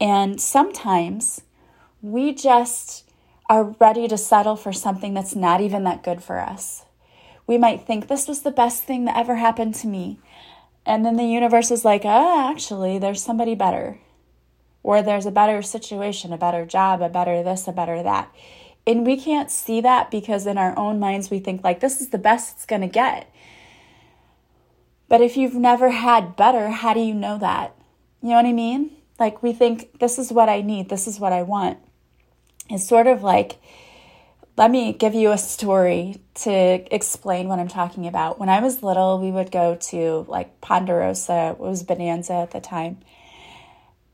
And 0.00 0.40
sometimes 0.40 1.42
we 2.00 2.34
just 2.34 3.08
are 3.52 3.76
ready 3.78 4.08
to 4.08 4.16
settle 4.16 4.56
for 4.56 4.72
something 4.72 5.12
that's 5.12 5.36
not 5.36 5.60
even 5.60 5.84
that 5.84 6.02
good 6.02 6.22
for 6.22 6.40
us. 6.40 6.86
We 7.46 7.58
might 7.58 7.86
think 7.86 8.08
this 8.08 8.26
was 8.26 8.40
the 8.40 8.50
best 8.50 8.84
thing 8.84 9.04
that 9.04 9.18
ever 9.18 9.36
happened 9.36 9.74
to 9.74 9.86
me. 9.86 10.18
And 10.86 11.04
then 11.04 11.16
the 11.16 11.24
universe 11.24 11.70
is 11.70 11.84
like, 11.84 12.00
oh, 12.06 12.50
actually, 12.50 12.98
there's 12.98 13.22
somebody 13.22 13.54
better. 13.54 13.98
Or 14.82 15.02
there's 15.02 15.26
a 15.26 15.30
better 15.30 15.60
situation, 15.60 16.32
a 16.32 16.38
better 16.38 16.64
job, 16.64 17.02
a 17.02 17.10
better 17.10 17.42
this, 17.42 17.68
a 17.68 17.72
better 17.72 18.02
that. 18.02 18.34
And 18.86 19.04
we 19.04 19.20
can't 19.20 19.50
see 19.50 19.82
that 19.82 20.10
because 20.10 20.46
in 20.46 20.56
our 20.56 20.76
own 20.78 20.98
minds 20.98 21.30
we 21.30 21.38
think 21.38 21.62
like 21.62 21.80
this 21.80 22.00
is 22.00 22.08
the 22.08 22.16
best 22.16 22.56
it's 22.56 22.64
going 22.64 22.80
to 22.80 22.88
get. 22.88 23.30
But 25.10 25.20
if 25.20 25.36
you've 25.36 25.56
never 25.56 25.90
had 25.90 26.36
better, 26.36 26.70
how 26.70 26.94
do 26.94 27.00
you 27.00 27.12
know 27.12 27.36
that? 27.36 27.76
You 28.22 28.30
know 28.30 28.36
what 28.36 28.46
I 28.46 28.52
mean? 28.52 28.92
Like 29.18 29.42
we 29.42 29.52
think 29.52 29.98
this 29.98 30.18
is 30.18 30.32
what 30.32 30.48
I 30.48 30.62
need, 30.62 30.88
this 30.88 31.06
is 31.06 31.20
what 31.20 31.34
I 31.34 31.42
want. 31.42 31.76
It's 32.72 32.86
sort 32.86 33.06
of 33.06 33.22
like 33.22 33.58
let 34.56 34.70
me 34.70 34.92
give 34.92 35.14
you 35.14 35.32
a 35.32 35.38
story 35.38 36.20
to 36.34 36.94
explain 36.94 37.48
what 37.48 37.58
I'm 37.58 37.68
talking 37.68 38.06
about. 38.06 38.38
When 38.38 38.48
I 38.48 38.60
was 38.60 38.82
little, 38.82 39.18
we 39.18 39.30
would 39.30 39.50
go 39.50 39.76
to 39.76 40.26
like 40.28 40.60
Ponderosa, 40.60 41.52
it 41.52 41.58
was 41.58 41.82
Bonanza 41.82 42.34
at 42.34 42.50
the 42.50 42.60
time. 42.60 42.98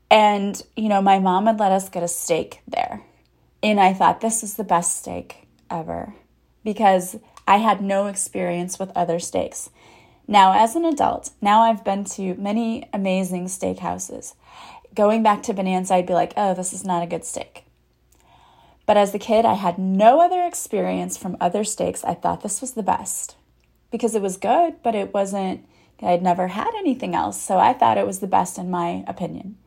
And, 0.09 0.61
you 0.75 0.89
know, 0.89 1.01
my 1.01 1.19
mom 1.19 1.45
would 1.45 1.59
let 1.59 1.71
us 1.71 1.89
get 1.89 2.03
a 2.03 2.07
steak 2.07 2.61
there. 2.67 3.03
And 3.61 3.79
I 3.79 3.93
thought, 3.93 4.21
this 4.21 4.41
is 4.41 4.55
the 4.55 4.63
best 4.63 4.97
steak 4.97 5.47
ever 5.69 6.15
because 6.63 7.17
I 7.45 7.57
had 7.57 7.81
no 7.81 8.07
experience 8.07 8.79
with 8.79 8.95
other 8.95 9.19
steaks. 9.19 9.69
Now, 10.27 10.53
as 10.53 10.75
an 10.75 10.85
adult, 10.85 11.31
now 11.41 11.61
I've 11.61 11.83
been 11.83 12.05
to 12.05 12.35
many 12.35 12.87
amazing 12.93 13.47
steakhouses. 13.47 14.35
Going 14.95 15.21
back 15.21 15.43
to 15.43 15.53
Bonanza, 15.53 15.95
I'd 15.95 16.05
be 16.05 16.13
like, 16.13 16.33
oh, 16.37 16.53
this 16.53 16.71
is 16.71 16.85
not 16.85 17.03
a 17.03 17.07
good 17.07 17.25
steak. 17.25 17.65
But 18.89 18.97
as 18.97 19.13
a 19.13 19.19
kid, 19.19 19.45
I 19.45 19.53
had 19.53 19.77
no 19.77 20.19
other 20.19 20.41
experience 20.41 21.15
from 21.15 21.37
other 21.39 21.63
steaks. 21.63 22.03
I 22.03 22.15
thought 22.15 22.41
this 22.41 22.59
was 22.59 22.71
the 22.71 22.81
best 22.81 23.35
because 23.91 24.15
it 24.15 24.21
was 24.23 24.35
good, 24.35 24.81
but 24.81 24.95
it 24.95 25.13
wasn't, 25.13 25.63
I'd 26.01 26.23
never 26.23 26.47
had 26.47 26.73
anything 26.75 27.13
else. 27.13 27.39
So 27.39 27.59
I 27.59 27.71
thought 27.71 27.99
it 27.99 28.07
was 28.07 28.17
the 28.17 28.25
best 28.25 28.57
in 28.57 28.71
my 28.71 29.03
opinion. 29.05 29.57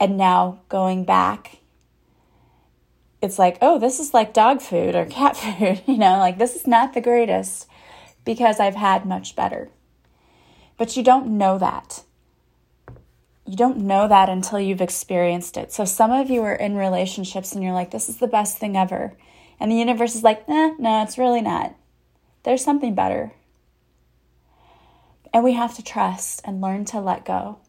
And 0.00 0.16
now 0.16 0.60
going 0.70 1.04
back 1.04 1.58
it's 3.20 3.38
like, 3.38 3.58
oh, 3.60 3.78
this 3.78 4.00
is 4.00 4.14
like 4.14 4.32
dog 4.32 4.62
food 4.62 4.94
or 4.94 5.04
cat 5.04 5.36
food, 5.58 5.82
you 5.86 5.98
know, 5.98 6.16
like 6.16 6.38
this 6.38 6.56
is 6.56 6.66
not 6.66 6.94
the 6.94 7.02
greatest 7.02 7.66
because 8.24 8.58
I've 8.58 8.76
had 8.76 9.04
much 9.04 9.36
better. 9.36 9.68
But 10.78 10.96
you 10.96 11.02
don't 11.02 11.36
know 11.36 11.58
that. 11.58 12.04
You 13.48 13.56
don't 13.56 13.78
know 13.78 14.06
that 14.06 14.28
until 14.28 14.60
you've 14.60 14.82
experienced 14.82 15.56
it. 15.56 15.72
So 15.72 15.86
some 15.86 16.12
of 16.12 16.28
you 16.28 16.42
are 16.42 16.54
in 16.54 16.76
relationships 16.76 17.54
and 17.54 17.64
you're 17.64 17.72
like, 17.72 17.90
this 17.90 18.10
is 18.10 18.18
the 18.18 18.26
best 18.26 18.58
thing 18.58 18.76
ever. 18.76 19.14
And 19.58 19.72
the 19.72 19.76
universe 19.76 20.14
is 20.14 20.22
like, 20.22 20.46
nah, 20.46 20.72
no, 20.78 21.02
it's 21.02 21.16
really 21.16 21.40
not. 21.40 21.74
There's 22.42 22.62
something 22.62 22.94
better. 22.94 23.32
And 25.32 25.42
we 25.42 25.54
have 25.54 25.74
to 25.76 25.82
trust 25.82 26.42
and 26.44 26.60
learn 26.60 26.84
to 26.86 27.00
let 27.00 27.24
go. 27.24 27.60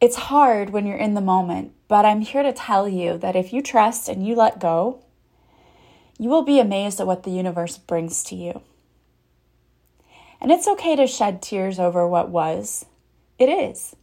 It's 0.00 0.16
hard 0.16 0.70
when 0.70 0.86
you're 0.86 0.96
in 0.96 1.12
the 1.12 1.20
moment, 1.20 1.72
but 1.88 2.06
I'm 2.06 2.22
here 2.22 2.42
to 2.42 2.54
tell 2.54 2.88
you 2.88 3.18
that 3.18 3.36
if 3.36 3.52
you 3.52 3.60
trust 3.60 4.08
and 4.08 4.26
you 4.26 4.34
let 4.34 4.58
go, 4.58 5.02
you 6.18 6.30
will 6.30 6.42
be 6.42 6.58
amazed 6.58 7.00
at 7.00 7.06
what 7.06 7.24
the 7.24 7.30
universe 7.30 7.76
brings 7.76 8.24
to 8.24 8.34
you. 8.34 8.62
And 10.40 10.50
it's 10.50 10.66
okay 10.66 10.96
to 10.96 11.06
shed 11.06 11.42
tears 11.42 11.78
over 11.78 12.08
what 12.08 12.30
was. 12.30 12.86
It 13.38 13.48
is. 13.48 13.96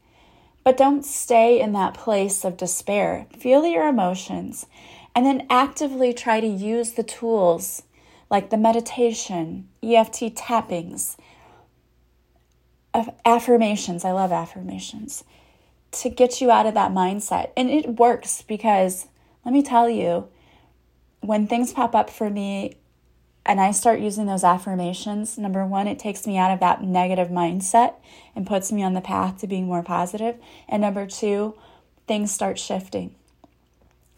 But 0.63 0.77
don't 0.77 1.03
stay 1.03 1.59
in 1.59 1.73
that 1.73 1.95
place 1.95 2.43
of 2.43 2.57
despair. 2.57 3.25
Feel 3.37 3.65
your 3.65 3.87
emotions 3.87 4.67
and 5.15 5.25
then 5.25 5.47
actively 5.49 6.13
try 6.13 6.39
to 6.39 6.47
use 6.47 6.91
the 6.91 7.03
tools 7.03 7.83
like 8.29 8.49
the 8.49 8.57
meditation, 8.57 9.67
EFT 9.83 10.35
tappings, 10.35 11.17
affirmations. 13.25 14.05
I 14.05 14.11
love 14.11 14.31
affirmations 14.31 15.23
to 15.91 16.09
get 16.09 16.39
you 16.39 16.49
out 16.49 16.65
of 16.65 16.73
that 16.75 16.91
mindset. 16.91 17.51
And 17.57 17.69
it 17.69 17.99
works 17.99 18.41
because 18.41 19.07
let 19.43 19.53
me 19.53 19.63
tell 19.63 19.89
you, 19.89 20.27
when 21.21 21.47
things 21.47 21.73
pop 21.73 21.95
up 21.95 22.09
for 22.09 22.29
me 22.29 22.75
and 23.45 23.60
I 23.60 23.71
start 23.71 23.99
using 23.99 24.25
those 24.25 24.43
affirmations, 24.43 25.38
number 25.38 25.65
one, 25.65 25.88
it 25.88 25.99
takes 25.99 26.27
me 26.27 26.38
out 26.38 26.51
of 26.51 26.60
that 26.60 26.84
negative 26.84 27.30
mindset 27.30 27.95
and 28.36 28.47
puts 28.47 28.71
me 28.71 28.84
on 28.84 28.93
the 28.93 29.01
path 29.01 29.39
to 29.39 29.47
being 29.47 29.65
more 29.65 29.84
positive. 29.84 30.36
And 30.69 30.82
number 30.82 31.06
two, 31.08 31.56
things 32.08 32.32
start 32.32 32.60
shifting 32.60 33.15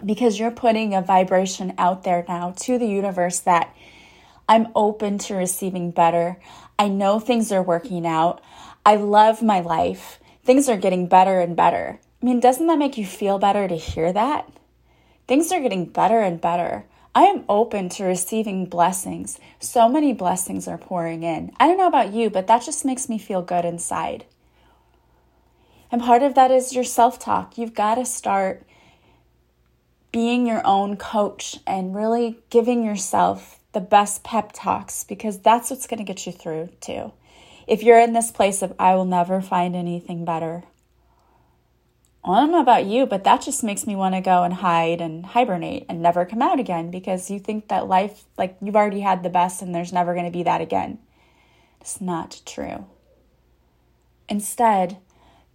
because 0.05 0.39
you're 0.39 0.51
putting 0.51 0.93
a 0.93 1.01
vibration 1.01 1.73
out 1.77 2.03
there 2.03 2.25
now 2.27 2.51
to 2.57 2.77
the 2.77 2.87
universe 2.87 3.39
that 3.39 3.73
I'm 4.49 4.67
open 4.75 5.17
to 5.19 5.35
receiving 5.35 5.91
better. 5.91 6.37
I 6.77 6.89
know 6.89 7.19
things 7.19 7.51
are 7.51 7.63
working 7.63 8.05
out. 8.05 8.41
I 8.85 8.97
love 8.97 9.41
my 9.41 9.61
life 9.61 10.19
things 10.43 10.67
are 10.69 10.77
getting 10.77 11.07
better 11.07 11.39
and 11.39 11.55
better. 11.55 11.99
I 12.21 12.25
mean, 12.25 12.39
doesn't 12.39 12.67
that 12.67 12.77
make 12.77 12.97
you 12.97 13.05
feel 13.05 13.39
better 13.39 13.67
to 13.67 13.75
hear 13.75 14.11
that? 14.13 14.49
Things 15.27 15.51
are 15.51 15.61
getting 15.61 15.85
better 15.85 16.19
and 16.19 16.39
better. 16.39 16.85
I 17.15 17.23
am 17.25 17.45
open 17.47 17.89
to 17.89 18.05
receiving 18.05 18.65
blessings. 18.65 19.39
So 19.59 19.87
many 19.87 20.13
blessings 20.13 20.67
are 20.67 20.79
pouring 20.79 21.23
in. 21.23 21.51
I 21.59 21.67
don't 21.67 21.77
know 21.77 21.87
about 21.87 22.13
you, 22.13 22.29
but 22.29 22.47
that 22.47 22.63
just 22.63 22.85
makes 22.85 23.07
me 23.07 23.19
feel 23.19 23.43
good 23.43 23.65
inside. 23.65 24.25
And 25.91 26.01
part 26.01 26.23
of 26.23 26.33
that 26.33 26.49
is 26.49 26.73
your 26.73 26.83
self 26.83 27.19
talk. 27.19 27.57
You've 27.57 27.75
got 27.75 27.95
to 27.95 28.05
start 28.05 28.65
being 30.11 30.47
your 30.47 30.65
own 30.65 30.97
coach 30.97 31.57
and 31.67 31.95
really 31.95 32.39
giving 32.49 32.83
yourself 32.83 33.59
the 33.73 33.81
best 33.81 34.23
pep 34.23 34.51
talks 34.53 35.03
because 35.03 35.39
that's 35.39 35.69
what's 35.69 35.87
going 35.87 35.99
to 35.99 36.03
get 36.03 36.25
you 36.25 36.31
through 36.31 36.69
too. 36.81 37.11
If 37.67 37.83
you're 37.83 37.99
in 37.99 38.13
this 38.13 38.31
place 38.31 38.61
of, 38.61 38.73
I 38.79 38.95
will 38.95 39.05
never 39.05 39.39
find 39.41 39.75
anything 39.75 40.25
better, 40.25 40.63
I 42.25 42.39
don't 42.39 42.51
know 42.51 42.61
about 42.61 42.85
you, 42.85 43.05
but 43.05 43.25
that 43.25 43.41
just 43.41 43.63
makes 43.63 43.85
me 43.85 43.97
want 43.97 44.15
to 44.15 44.21
go 44.21 44.43
and 44.43 44.53
hide 44.53 45.01
and 45.01 45.25
hibernate 45.25 45.85
and 45.89 46.01
never 46.01 46.25
come 46.25 46.41
out 46.41 46.59
again 46.59 46.89
because 46.89 47.29
you 47.29 47.37
think 47.37 47.67
that 47.67 47.87
life, 47.87 48.23
like 48.37 48.55
you've 48.61 48.77
already 48.77 49.01
had 49.01 49.23
the 49.23 49.29
best 49.29 49.61
and 49.61 49.75
there's 49.75 49.91
never 49.91 50.13
going 50.13 50.25
to 50.25 50.31
be 50.31 50.43
that 50.43 50.61
again. 50.61 50.99
It's 51.81 51.99
not 51.99 52.41
true. 52.45 52.85
Instead, 54.29 54.99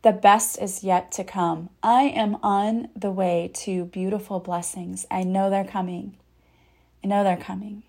the 0.03 0.13
best 0.13 0.61
is 0.61 0.85
yet 0.85 1.11
to 1.13 1.25
come. 1.25 1.71
I 1.83 2.03
am 2.03 2.37
on 2.43 2.91
the 2.95 3.11
way 3.11 3.51
to 3.55 3.87
beautiful 3.87 4.39
blessings. 4.39 5.07
I 5.11 5.25
know 5.25 5.49
they're 5.49 5.65
coming. 5.65 6.17
I 7.03 7.07
know 7.07 7.25
they're 7.25 7.39
coming. 7.39 7.83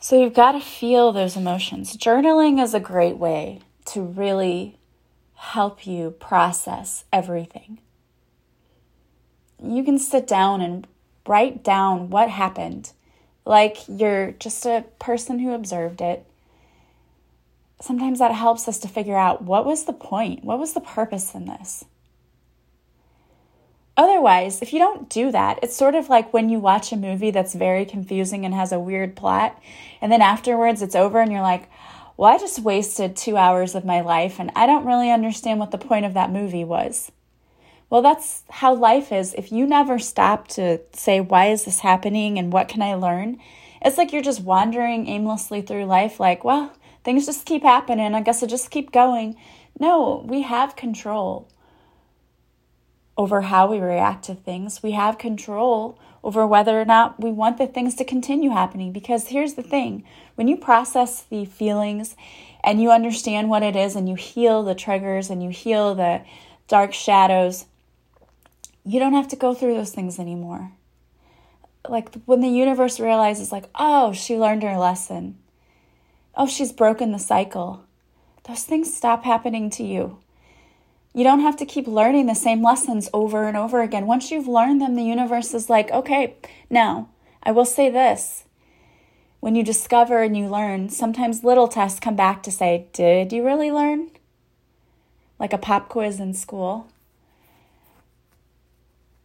So 0.00 0.20
you've 0.20 0.34
got 0.34 0.52
to 0.52 0.60
feel 0.60 1.12
those 1.12 1.36
emotions. 1.36 1.96
Journaling 1.96 2.62
is 2.62 2.72
a 2.72 2.80
great 2.80 3.18
way 3.18 3.60
to 3.86 4.02
really 4.02 4.78
help 5.52 5.86
you 5.86 6.10
process 6.10 7.04
everything. 7.12 7.78
You 9.62 9.84
can 9.84 9.98
sit 9.98 10.26
down 10.26 10.60
and 10.60 10.86
write 11.26 11.62
down 11.62 12.10
what 12.10 12.28
happened, 12.28 12.92
like 13.44 13.78
you're 13.86 14.32
just 14.32 14.64
a 14.66 14.84
person 14.98 15.38
who 15.38 15.52
observed 15.52 16.00
it. 16.00 16.26
Sometimes 17.80 18.18
that 18.18 18.32
helps 18.32 18.66
us 18.68 18.78
to 18.80 18.88
figure 18.88 19.16
out 19.16 19.42
what 19.42 19.66
was 19.66 19.84
the 19.84 19.92
point? 19.92 20.44
What 20.44 20.58
was 20.58 20.72
the 20.72 20.80
purpose 20.80 21.34
in 21.34 21.44
this? 21.46 21.84
Otherwise, 23.96 24.60
if 24.60 24.72
you 24.72 24.78
don't 24.78 25.08
do 25.08 25.30
that, 25.30 25.58
it's 25.62 25.76
sort 25.76 25.94
of 25.94 26.08
like 26.08 26.32
when 26.32 26.48
you 26.48 26.58
watch 26.58 26.90
a 26.90 26.96
movie 26.96 27.30
that's 27.30 27.54
very 27.54 27.84
confusing 27.84 28.44
and 28.44 28.54
has 28.54 28.72
a 28.72 28.80
weird 28.80 29.14
plot, 29.14 29.60
and 30.00 30.10
then 30.10 30.22
afterwards 30.22 30.82
it's 30.82 30.96
over 30.96 31.20
and 31.20 31.30
you're 31.30 31.42
like, 31.42 31.70
well, 32.16 32.32
I 32.32 32.38
just 32.38 32.60
wasted 32.60 33.16
two 33.16 33.36
hours 33.36 33.74
of 33.74 33.84
my 33.84 34.00
life 34.00 34.38
and 34.38 34.50
I 34.54 34.66
don't 34.66 34.86
really 34.86 35.10
understand 35.10 35.58
what 35.58 35.70
the 35.70 35.78
point 35.78 36.04
of 36.04 36.14
that 36.14 36.30
movie 36.30 36.64
was. 36.64 37.10
Well, 37.90 38.02
that's 38.02 38.42
how 38.50 38.74
life 38.74 39.12
is. 39.12 39.34
If 39.34 39.52
you 39.52 39.66
never 39.66 39.98
stop 39.98 40.48
to 40.48 40.80
say, 40.92 41.20
why 41.20 41.46
is 41.46 41.64
this 41.64 41.80
happening 41.80 42.38
and 42.38 42.52
what 42.52 42.68
can 42.68 42.82
I 42.82 42.94
learn? 42.94 43.38
It's 43.82 43.98
like 43.98 44.12
you're 44.12 44.22
just 44.22 44.40
wandering 44.40 45.06
aimlessly 45.06 45.60
through 45.60 45.84
life, 45.84 46.18
like, 46.18 46.42
well, 46.42 46.72
things 47.04 47.26
just 47.26 47.46
keep 47.46 47.62
happening. 47.62 48.14
I 48.14 48.22
guess 48.22 48.42
I 48.42 48.46
just 48.46 48.70
keep 48.70 48.92
going. 48.92 49.36
No, 49.78 50.24
we 50.26 50.42
have 50.42 50.76
control 50.76 51.48
over 53.16 53.42
how 53.42 53.70
we 53.70 53.78
react 53.78 54.24
to 54.24 54.34
things. 54.34 54.82
We 54.82 54.92
have 54.92 55.18
control 55.18 55.98
over 56.24 56.46
whether 56.46 56.80
or 56.80 56.86
not 56.86 57.22
we 57.22 57.30
want 57.30 57.58
the 57.58 57.66
things 57.66 57.94
to 57.94 58.04
continue 58.04 58.50
happening. 58.50 58.90
Because 58.90 59.28
here's 59.28 59.54
the 59.54 59.62
thing 59.62 60.02
when 60.34 60.48
you 60.48 60.56
process 60.56 61.22
the 61.22 61.44
feelings 61.44 62.16
and 62.64 62.80
you 62.82 62.90
understand 62.90 63.50
what 63.50 63.62
it 63.62 63.76
is 63.76 63.94
and 63.94 64.08
you 64.08 64.16
heal 64.16 64.62
the 64.62 64.74
triggers 64.74 65.28
and 65.28 65.42
you 65.42 65.50
heal 65.50 65.94
the 65.94 66.22
dark 66.66 66.94
shadows, 66.94 67.66
you 68.84 68.98
don't 68.98 69.12
have 69.12 69.28
to 69.28 69.36
go 69.36 69.54
through 69.54 69.74
those 69.74 69.92
things 69.92 70.18
anymore. 70.18 70.72
Like 71.86 72.14
when 72.24 72.40
the 72.40 72.48
universe 72.48 72.98
realizes, 72.98 73.52
like, 73.52 73.68
oh, 73.74 74.14
she 74.14 74.38
learned 74.38 74.62
her 74.62 74.78
lesson. 74.78 75.38
Oh, 76.34 76.46
she's 76.46 76.72
broken 76.72 77.12
the 77.12 77.18
cycle. 77.18 77.84
Those 78.44 78.64
things 78.64 78.94
stop 78.94 79.24
happening 79.24 79.68
to 79.70 79.84
you. 79.84 80.18
You 81.14 81.22
don't 81.22 81.40
have 81.40 81.56
to 81.58 81.64
keep 81.64 81.86
learning 81.86 82.26
the 82.26 82.34
same 82.34 82.60
lessons 82.60 83.08
over 83.12 83.46
and 83.46 83.56
over 83.56 83.80
again. 83.80 84.06
Once 84.06 84.32
you've 84.32 84.48
learned 84.48 84.80
them, 84.80 84.96
the 84.96 85.04
universe 85.04 85.54
is 85.54 85.70
like, 85.70 85.90
okay, 85.92 86.34
now 86.68 87.08
I 87.44 87.52
will 87.52 87.64
say 87.64 87.88
this. 87.88 88.44
When 89.38 89.54
you 89.54 89.62
discover 89.62 90.22
and 90.22 90.36
you 90.36 90.48
learn, 90.48 90.88
sometimes 90.88 91.44
little 91.44 91.68
tests 91.68 92.00
come 92.00 92.16
back 92.16 92.42
to 92.42 92.50
say, 92.50 92.86
Did 92.92 93.32
you 93.32 93.44
really 93.44 93.70
learn? 93.70 94.10
Like 95.38 95.52
a 95.52 95.58
pop 95.58 95.88
quiz 95.88 96.18
in 96.18 96.34
school. 96.34 96.88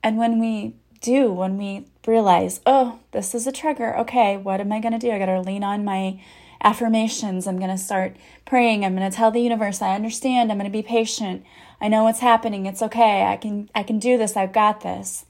And 0.04 0.18
when 0.18 0.40
we 0.40 0.76
do, 1.02 1.32
when 1.32 1.58
we 1.58 1.88
realize, 2.06 2.60
oh, 2.66 3.00
this 3.12 3.34
is 3.34 3.48
a 3.48 3.52
trigger, 3.52 3.98
okay, 3.98 4.38
what 4.38 4.60
am 4.60 4.72
I 4.72 4.80
going 4.80 4.94
to 4.94 5.00
do? 5.00 5.12
I 5.12 5.20
got 5.20 5.26
to 5.26 5.42
lean 5.42 5.64
on 5.64 5.86
my 5.86 6.22
affirmations. 6.62 7.48
I'm 7.48 7.58
going 7.58 7.70
to 7.70 7.78
start 7.78 8.16
praying. 8.46 8.84
I'm 8.84 8.96
going 8.96 9.10
to 9.10 9.16
tell 9.16 9.32
the 9.32 9.42
universe 9.42 9.82
I 9.82 9.96
understand. 9.96 10.52
I'm 10.52 10.58
going 10.58 10.70
to 10.70 10.78
be 10.78 10.84
patient. 10.84 11.44
I 11.82 11.88
know 11.88 12.04
what's 12.04 12.20
happening. 12.20 12.66
It's 12.66 12.82
okay. 12.82 13.24
I 13.24 13.38
can 13.38 13.70
I 13.74 13.84
can 13.84 14.00
do 14.00 14.18
this. 14.18 14.36
I've 14.36 14.54
got 14.54 14.82
this. 14.82 15.26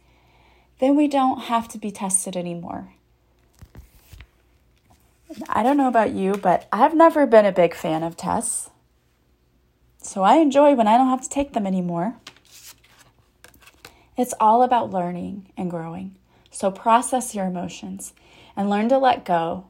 Then 0.80 0.96
we 0.96 1.08
don't 1.08 1.42
have 1.42 1.68
to 1.70 1.78
be 1.78 1.92
tested 1.92 2.36
anymore. 2.36 2.94
I 5.48 5.62
don't 5.62 5.78
know 5.78 5.88
about 5.88 6.12
you, 6.12 6.34
but 6.34 6.68
I've 6.72 6.96
never 6.96 7.28
been 7.28 7.46
a 7.46 7.52
big 7.52 7.76
fan 7.76 8.02
of 8.02 8.18
tests. 8.18 8.70
So 10.02 10.24
I 10.24 10.38
enjoy 10.38 10.74
when 10.74 10.88
I 10.88 10.98
don't 10.98 11.10
have 11.10 11.22
to 11.22 11.30
take 11.30 11.54
them 11.54 11.68
anymore. 11.68 12.16
It's 14.18 14.34
all 14.40 14.64
about 14.64 14.92
learning 14.92 15.52
and 15.56 15.70
growing. 15.70 16.16
So 16.50 16.72
process 16.72 17.36
your 17.36 17.46
emotions 17.46 18.14
and 18.56 18.70
learn 18.70 18.90
to 18.90 18.98
let 18.98 19.24
go 19.24 19.68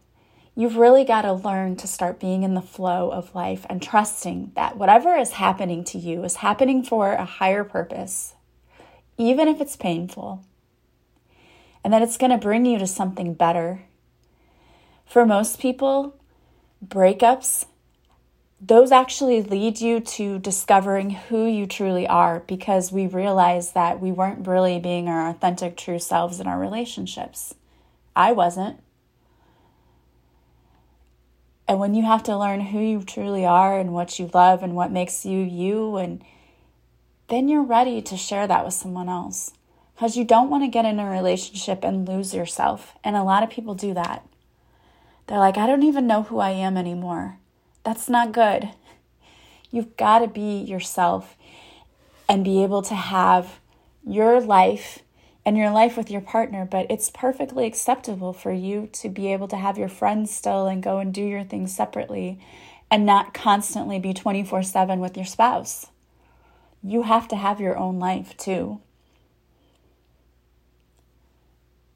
You've 0.59 0.75
really 0.75 1.05
got 1.05 1.21
to 1.21 1.31
learn 1.31 1.77
to 1.77 1.87
start 1.87 2.19
being 2.19 2.43
in 2.43 2.53
the 2.53 2.61
flow 2.61 3.11
of 3.11 3.33
life 3.33 3.65
and 3.69 3.81
trusting 3.81 4.51
that 4.55 4.75
whatever 4.75 5.15
is 5.15 5.31
happening 5.31 5.85
to 5.85 5.97
you 5.97 6.25
is 6.25 6.35
happening 6.35 6.83
for 6.83 7.13
a 7.13 7.23
higher 7.23 7.63
purpose, 7.63 8.33
even 9.17 9.47
if 9.47 9.61
it's 9.61 9.77
painful, 9.77 10.43
and 11.81 11.93
that 11.93 12.01
it's 12.01 12.17
going 12.17 12.31
to 12.33 12.37
bring 12.37 12.65
you 12.65 12.77
to 12.77 12.87
something 12.87 13.35
better. 13.35 13.83
For 15.05 15.25
most 15.25 15.61
people, 15.61 16.17
breakups, 16.85 17.65
those 18.59 18.91
actually 18.91 19.41
lead 19.41 19.79
you 19.79 20.01
to 20.01 20.39
discovering 20.39 21.11
who 21.11 21.45
you 21.45 21.67
truly 21.67 22.05
are 22.05 22.41
because 22.41 22.91
we 22.91 23.07
realize 23.07 23.71
that 23.71 24.01
we 24.01 24.11
weren't 24.11 24.45
really 24.45 24.77
being 24.77 25.07
our 25.07 25.29
authentic, 25.29 25.77
true 25.77 25.99
selves 25.99 26.41
in 26.41 26.47
our 26.47 26.59
relationships. 26.59 27.55
I 28.13 28.33
wasn't. 28.33 28.81
And 31.69 31.79
when 31.79 31.93
you 31.93 32.01
have 32.01 32.23
to 32.23 32.35
learn 32.35 32.61
who 32.61 32.79
you 32.79 33.03
truly 33.03 33.45
are 33.45 33.77
and 33.77 33.93
what 33.93 34.17
you 34.17 34.31
love 34.33 34.63
and 34.63 34.73
what 34.73 34.91
makes 34.91 35.23
you 35.23 35.39
you, 35.39 35.97
and 35.97 36.23
then 37.27 37.47
you're 37.47 37.61
ready 37.61 38.01
to 38.01 38.17
share 38.17 38.47
that 38.47 38.65
with 38.65 38.73
someone 38.73 39.07
else. 39.07 39.51
Because 39.93 40.17
you 40.17 40.25
don't 40.25 40.49
want 40.49 40.63
to 40.63 40.67
get 40.67 40.85
in 40.85 40.99
a 40.99 41.07
relationship 41.07 41.83
and 41.83 42.07
lose 42.07 42.33
yourself. 42.33 42.95
And 43.03 43.15
a 43.15 43.21
lot 43.21 43.43
of 43.43 43.51
people 43.51 43.75
do 43.75 43.93
that. 43.93 44.27
They're 45.27 45.37
like, 45.37 45.59
I 45.59 45.67
don't 45.67 45.83
even 45.83 46.07
know 46.07 46.23
who 46.23 46.39
I 46.39 46.49
am 46.49 46.75
anymore. 46.75 47.37
That's 47.83 48.09
not 48.09 48.31
good. 48.31 48.69
You've 49.71 49.95
got 49.95 50.19
to 50.19 50.27
be 50.27 50.61
yourself 50.61 51.37
and 52.27 52.43
be 52.43 52.63
able 52.63 52.81
to 52.81 52.95
have 52.95 53.59
your 54.03 54.41
life 54.41 55.03
and 55.45 55.57
your 55.57 55.71
life 55.71 55.97
with 55.97 56.11
your 56.11 56.21
partner, 56.21 56.67
but 56.69 56.85
it's 56.89 57.09
perfectly 57.09 57.65
acceptable 57.65 58.33
for 58.33 58.51
you 58.51 58.87
to 58.93 59.09
be 59.09 59.31
able 59.31 59.47
to 59.47 59.57
have 59.57 59.77
your 59.77 59.89
friends 59.89 60.31
still 60.31 60.67
and 60.67 60.83
go 60.83 60.99
and 60.99 61.13
do 61.13 61.23
your 61.23 61.43
things 61.43 61.73
separately 61.73 62.39
and 62.91 63.05
not 63.05 63.33
constantly 63.33 63.99
be 63.99 64.13
24 64.13 64.63
7 64.63 64.99
with 64.99 65.15
your 65.15 65.25
spouse. 65.25 65.87
You 66.83 67.03
have 67.03 67.27
to 67.29 67.35
have 67.35 67.59
your 67.59 67.77
own 67.77 67.99
life 67.99 68.35
too. 68.37 68.81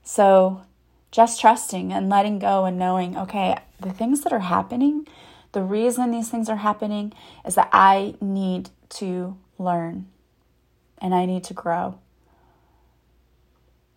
So, 0.03 0.63
just 1.11 1.39
trusting 1.39 1.93
and 1.93 2.09
letting 2.09 2.39
go 2.39 2.65
and 2.65 2.77
knowing, 2.77 3.17
okay, 3.17 3.57
the 3.79 3.93
things 3.93 4.21
that 4.21 4.33
are 4.33 4.39
happening, 4.39 5.07
the 5.53 5.61
reason 5.61 6.11
these 6.11 6.29
things 6.29 6.49
are 6.49 6.57
happening 6.57 7.13
is 7.45 7.55
that 7.55 7.69
I 7.71 8.15
need 8.19 8.69
to 8.89 9.37
learn 9.57 10.07
and 10.97 11.15
I 11.15 11.25
need 11.25 11.43
to 11.45 11.53
grow. 11.53 11.99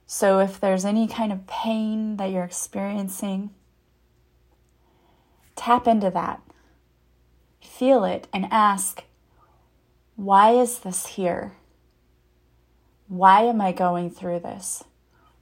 So, 0.06 0.38
if 0.38 0.60
there's 0.60 0.84
any 0.84 1.08
kind 1.08 1.32
of 1.32 1.48
pain 1.48 2.16
that 2.16 2.30
you're 2.30 2.44
experiencing, 2.44 3.50
tap 5.56 5.88
into 5.88 6.10
that. 6.10 6.40
Feel 7.60 8.04
it 8.04 8.28
and 8.32 8.46
ask, 8.52 9.02
why 10.14 10.52
is 10.52 10.78
this 10.78 11.06
here? 11.06 11.54
Why 13.08 13.42
am 13.42 13.60
I 13.60 13.72
going 13.72 14.10
through 14.10 14.40
this? 14.40 14.84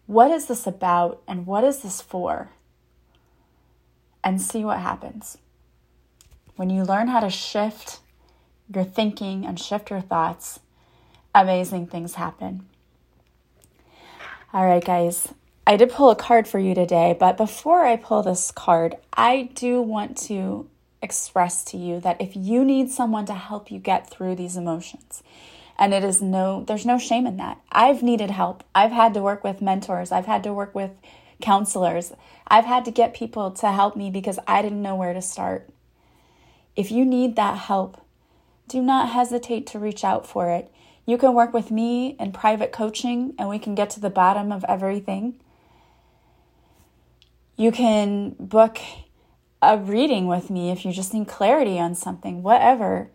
What 0.07 0.31
is 0.31 0.47
this 0.47 0.67
about 0.67 1.23
and 1.29 1.47
what 1.47 1.63
is 1.65 1.81
this 1.81 2.01
for? 2.01 2.51
And 4.23 4.41
see 4.41 4.65
what 4.65 4.79
happens. 4.79 5.37
When 6.57 6.71
you 6.71 6.85
learn 6.85 7.09
how 7.09 7.21
to 7.21 7.31
shift 7.31 8.01
your 8.75 8.85
thinking 8.85 9.45
and 9.45 9.61
shift 9.61 9.91
your 9.91 10.01
thoughts, 10.01 10.61
amazing 11.35 11.89
things 11.89 12.15
happen. 12.15 12.67
All 14.55 14.65
right, 14.65 14.85
guys, 14.85 15.35
I 15.67 15.77
did 15.77 15.91
pull 15.91 16.11
a 16.11 16.15
card 16.15 16.47
for 16.47 16.61
you 16.61 16.77
today, 16.77 17.17
but 17.19 17.37
before 17.37 17.85
I 17.85 17.97
pull 17.97 18.23
this 18.23 18.53
card, 18.53 18.95
I 19.13 19.51
do 19.53 19.83
want 19.83 20.17
to 20.29 20.71
express 21.03 21.65
to 21.65 21.77
you 21.77 21.99
that 21.99 22.21
if 22.21 22.37
you 22.37 22.65
need 22.65 22.89
someone 22.89 23.27
to 23.27 23.35
help 23.35 23.73
you 23.73 23.81
get 23.81 24.09
through 24.09 24.37
these 24.37 24.57
emotions, 24.57 25.25
and 25.77 25.93
it 25.93 26.05
is 26.05 26.23
no, 26.23 26.63
there's 26.69 26.87
no 26.87 27.01
shame 27.01 27.27
in 27.27 27.37
that. 27.39 27.61
I've 27.73 28.05
needed 28.05 28.31
help. 28.31 28.63
I've 28.77 28.93
had 28.93 29.13
to 29.15 29.23
work 29.23 29.43
with 29.43 29.61
mentors, 29.61 30.13
I've 30.13 30.27
had 30.27 30.45
to 30.45 30.55
work 30.55 30.73
with 30.73 30.93
counselors, 31.43 32.13
I've 32.47 32.65
had 32.65 32.85
to 32.85 32.93
get 32.93 33.13
people 33.13 33.51
to 33.51 33.73
help 33.73 33.97
me 33.97 34.09
because 34.09 34.39
I 34.47 34.63
didn't 34.63 34.83
know 34.83 34.95
where 34.95 35.15
to 35.15 35.21
start. 35.21 35.69
If 36.77 36.93
you 36.93 37.05
need 37.05 37.35
that 37.35 37.59
help, 37.59 38.01
do 38.69 38.81
not 38.81 39.09
hesitate 39.09 39.67
to 39.67 39.81
reach 39.81 40.05
out 40.05 40.29
for 40.29 40.51
it. 40.51 40.71
You 41.07 41.19
can 41.19 41.35
work 41.35 41.53
with 41.53 41.71
me 41.71 42.17
in 42.19 42.33
private 42.33 42.73
coaching 42.73 43.35
and 43.39 43.49
we 43.49 43.59
can 43.59 43.75
get 43.75 43.91
to 43.91 44.01
the 44.01 44.11
bottom 44.11 44.51
of 44.51 44.65
everything. 44.69 45.41
You 47.57 47.71
can 47.71 48.35
book 48.39 48.79
a 49.61 49.79
reading 49.79 50.27
with 50.27 50.51
me 50.51 50.71
if 50.71 50.85
you 50.85 50.93
just 50.93 51.15
need 51.15 51.29
clarity 51.29 51.79
on 51.79 51.95
something, 51.95 52.43
whatever. 52.43 53.11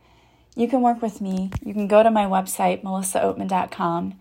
You 0.56 0.68
can 0.68 0.82
work 0.82 1.02
with 1.02 1.22
me. 1.22 1.52
You 1.64 1.74
can 1.74 1.88
go 1.88 2.04
to 2.04 2.12
my 2.12 2.26
website, 2.26 2.84
melissaoatman.com, 2.84 4.20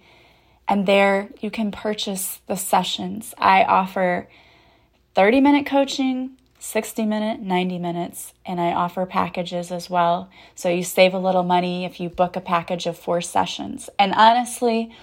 and 0.66 0.86
there 0.86 1.30
you 1.40 1.50
can 1.50 1.70
purchase 1.70 2.40
the 2.46 2.56
sessions. 2.56 3.34
I 3.38 3.64
offer 3.64 4.28
30 5.14 5.40
minute 5.40 5.66
coaching, 5.66 6.37
60 6.58 7.06
minute, 7.06 7.40
90 7.40 7.78
minutes, 7.78 8.32
and 8.44 8.60
I 8.60 8.72
offer 8.72 9.06
packages 9.06 9.70
as 9.70 9.88
well. 9.88 10.28
So 10.54 10.68
you 10.68 10.82
save 10.82 11.14
a 11.14 11.18
little 11.18 11.42
money 11.44 11.84
if 11.84 12.00
you 12.00 12.08
book 12.08 12.36
a 12.36 12.40
package 12.40 12.86
of 12.86 12.98
four 12.98 13.20
sessions. 13.20 13.88
And 13.98 14.12
honestly, 14.14 14.94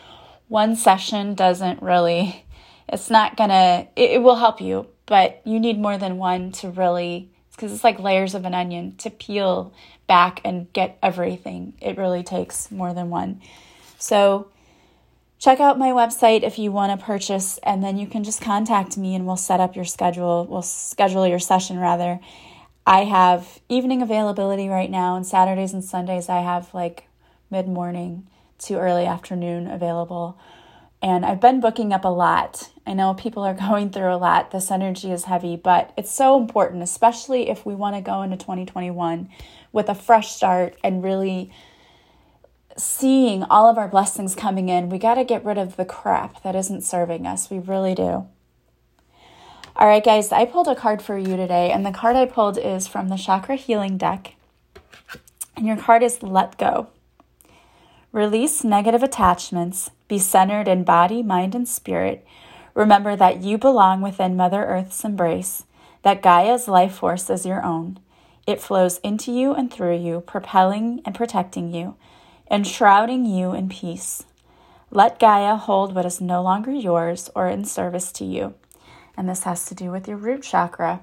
one 0.48 0.76
session 0.76 1.34
doesn't 1.34 1.82
really, 1.82 2.46
it's 2.89 3.10
not 3.10 3.38
gonna, 3.38 3.88
it, 3.96 4.12
it 4.12 4.22
will 4.22 4.36
help 4.36 4.60
you, 4.60 4.88
but 5.06 5.41
you 5.46 5.60
need 5.60 5.80
more 5.80 5.98
than 5.98 6.18
one 6.18 6.52
to 6.54 6.70
really, 6.70 7.30
because 7.52 7.72
it's 7.72 7.84
like 7.84 8.00
layers 8.00 8.36
of 8.36 8.46
an 8.46 8.54
onion 8.54 8.96
to 8.98 9.10
peel 9.10 9.74
back 10.08 10.41
and 10.44 10.72
get 10.74 10.98
everything. 11.02 11.74
It 11.82 11.98
really 11.98 12.24
takes 12.24 12.70
more 12.70 12.94
than 12.94 13.10
one. 13.10 13.41
So 13.98 14.50
check 15.39 15.60
out 15.60 15.80
my 15.80 15.89
website 15.89 16.43
if 16.43 16.58
you 16.58 16.71
want 16.71 16.98
to 16.98 17.06
purchase, 17.06 17.60
and 17.63 17.84
then 17.84 17.98
you 17.98 18.08
can 18.08 18.24
just 18.24 18.41
contact 18.41 18.98
me 18.98 19.15
and 19.15 19.26
we'll 19.26 19.36
set 19.36 19.60
up 19.60 19.76
your 19.76 19.86
schedule. 19.86 20.45
We'll 20.50 20.62
schedule 20.62 21.28
your 21.28 21.39
session 21.39 21.80
rather. 21.80 22.19
I 22.86 23.06
have 23.06 23.60
evening 23.67 24.02
availability 24.02 24.69
right 24.69 24.91
now, 24.91 25.15
and 25.15 25.26
Saturdays 25.26 25.74
and 25.74 25.84
Sundays 25.84 26.30
I 26.30 26.41
have 26.41 26.74
like 26.74 27.08
mid 27.50 27.67
morning 27.67 28.28
to 28.60 28.76
early 28.76 29.06
afternoon 29.06 29.67
available. 29.67 30.38
And 31.02 31.26
I've 31.26 31.41
been 31.41 31.60
booking 31.60 31.93
up 31.93 32.06
a 32.06 32.10
lot. 32.10 32.71
I 32.88 32.93
know 32.93 33.13
people 33.13 33.43
are 33.43 33.54
going 33.69 33.89
through 33.89 34.13
a 34.13 34.17
lot. 34.17 34.52
This 34.52 34.71
energy 34.71 35.12
is 35.12 35.26
heavy, 35.26 35.56
but 35.56 35.93
it's 35.98 36.12
so 36.12 36.39
important, 36.39 36.84
especially 36.84 37.50
if 37.50 37.65
we 37.65 37.76
want 37.76 37.95
to 37.95 38.02
go 38.02 38.21
into 38.21 38.38
2021 38.38 39.30
with 39.71 39.89
a 39.89 39.95
fresh 39.95 40.32
start 40.32 40.76
and 40.84 41.04
really 41.04 41.52
seeing 42.77 43.43
all 43.43 43.69
of 43.69 43.77
our 43.77 43.88
blessings 43.88 44.35
coming 44.35 44.69
in, 44.69 44.89
we 44.89 44.97
got 44.97 45.15
to 45.15 45.23
get 45.23 45.45
rid 45.45 45.57
of 45.57 45.75
the 45.75 45.85
crap 45.85 46.43
that 46.43 46.55
isn't 46.55 46.83
serving 46.83 47.25
us. 47.25 47.49
We 47.49 47.59
really 47.59 47.95
do. 47.95 48.27
All 49.77 49.88
right, 49.88 50.03
guys, 50.03 50.31
I 50.31 50.45
pulled 50.45 50.67
a 50.67 50.75
card 50.75 51.01
for 51.01 51.17
you 51.17 51.35
today, 51.35 51.71
and 51.71 51.85
the 51.85 51.91
card 51.91 52.15
I 52.15 52.25
pulled 52.25 52.57
is 52.57 52.88
from 52.88 53.09
the 53.09 53.17
Chakra 53.17 53.55
Healing 53.55 53.97
deck. 53.97 54.35
And 55.55 55.65
your 55.65 55.77
card 55.77 56.03
is 56.03 56.23
Let 56.23 56.57
Go. 56.57 56.88
Release 58.11 58.63
negative 58.63 59.03
attachments, 59.03 59.91
be 60.07 60.19
centered 60.19 60.67
in 60.67 60.83
body, 60.83 61.21
mind, 61.21 61.55
and 61.55 61.67
spirit. 61.67 62.25
Remember 62.73 63.15
that 63.15 63.41
you 63.41 63.57
belong 63.57 64.01
within 64.01 64.38
Mother 64.38 64.63
Earth's 64.63 65.03
embrace, 65.03 65.63
that 66.03 66.21
Gaia's 66.21 66.67
life 66.67 66.95
force 66.95 67.29
is 67.29 67.45
your 67.45 67.63
own. 67.63 67.99
It 68.47 68.61
flows 68.61 68.99
into 68.99 69.31
you 69.31 69.53
and 69.53 69.71
through 69.71 69.97
you, 69.97 70.21
propelling 70.21 71.01
and 71.05 71.15
protecting 71.15 71.73
you 71.73 71.95
enshrouding 72.49 73.25
you 73.25 73.53
in 73.53 73.69
peace. 73.69 74.23
Let 74.91 75.19
Gaia 75.19 75.55
hold 75.55 75.93
what 75.95 76.05
is 76.05 76.21
no 76.21 76.41
longer 76.41 76.71
yours 76.71 77.29
or 77.36 77.47
in 77.47 77.65
service 77.65 78.12
to 78.13 78.25
you. 78.25 78.53
And 79.17 79.27
this 79.27 79.43
has 79.43 79.65
to 79.65 79.75
do 79.75 79.91
with 79.91 80.08
your 80.08 80.17
root 80.17 80.43
chakra. 80.43 81.01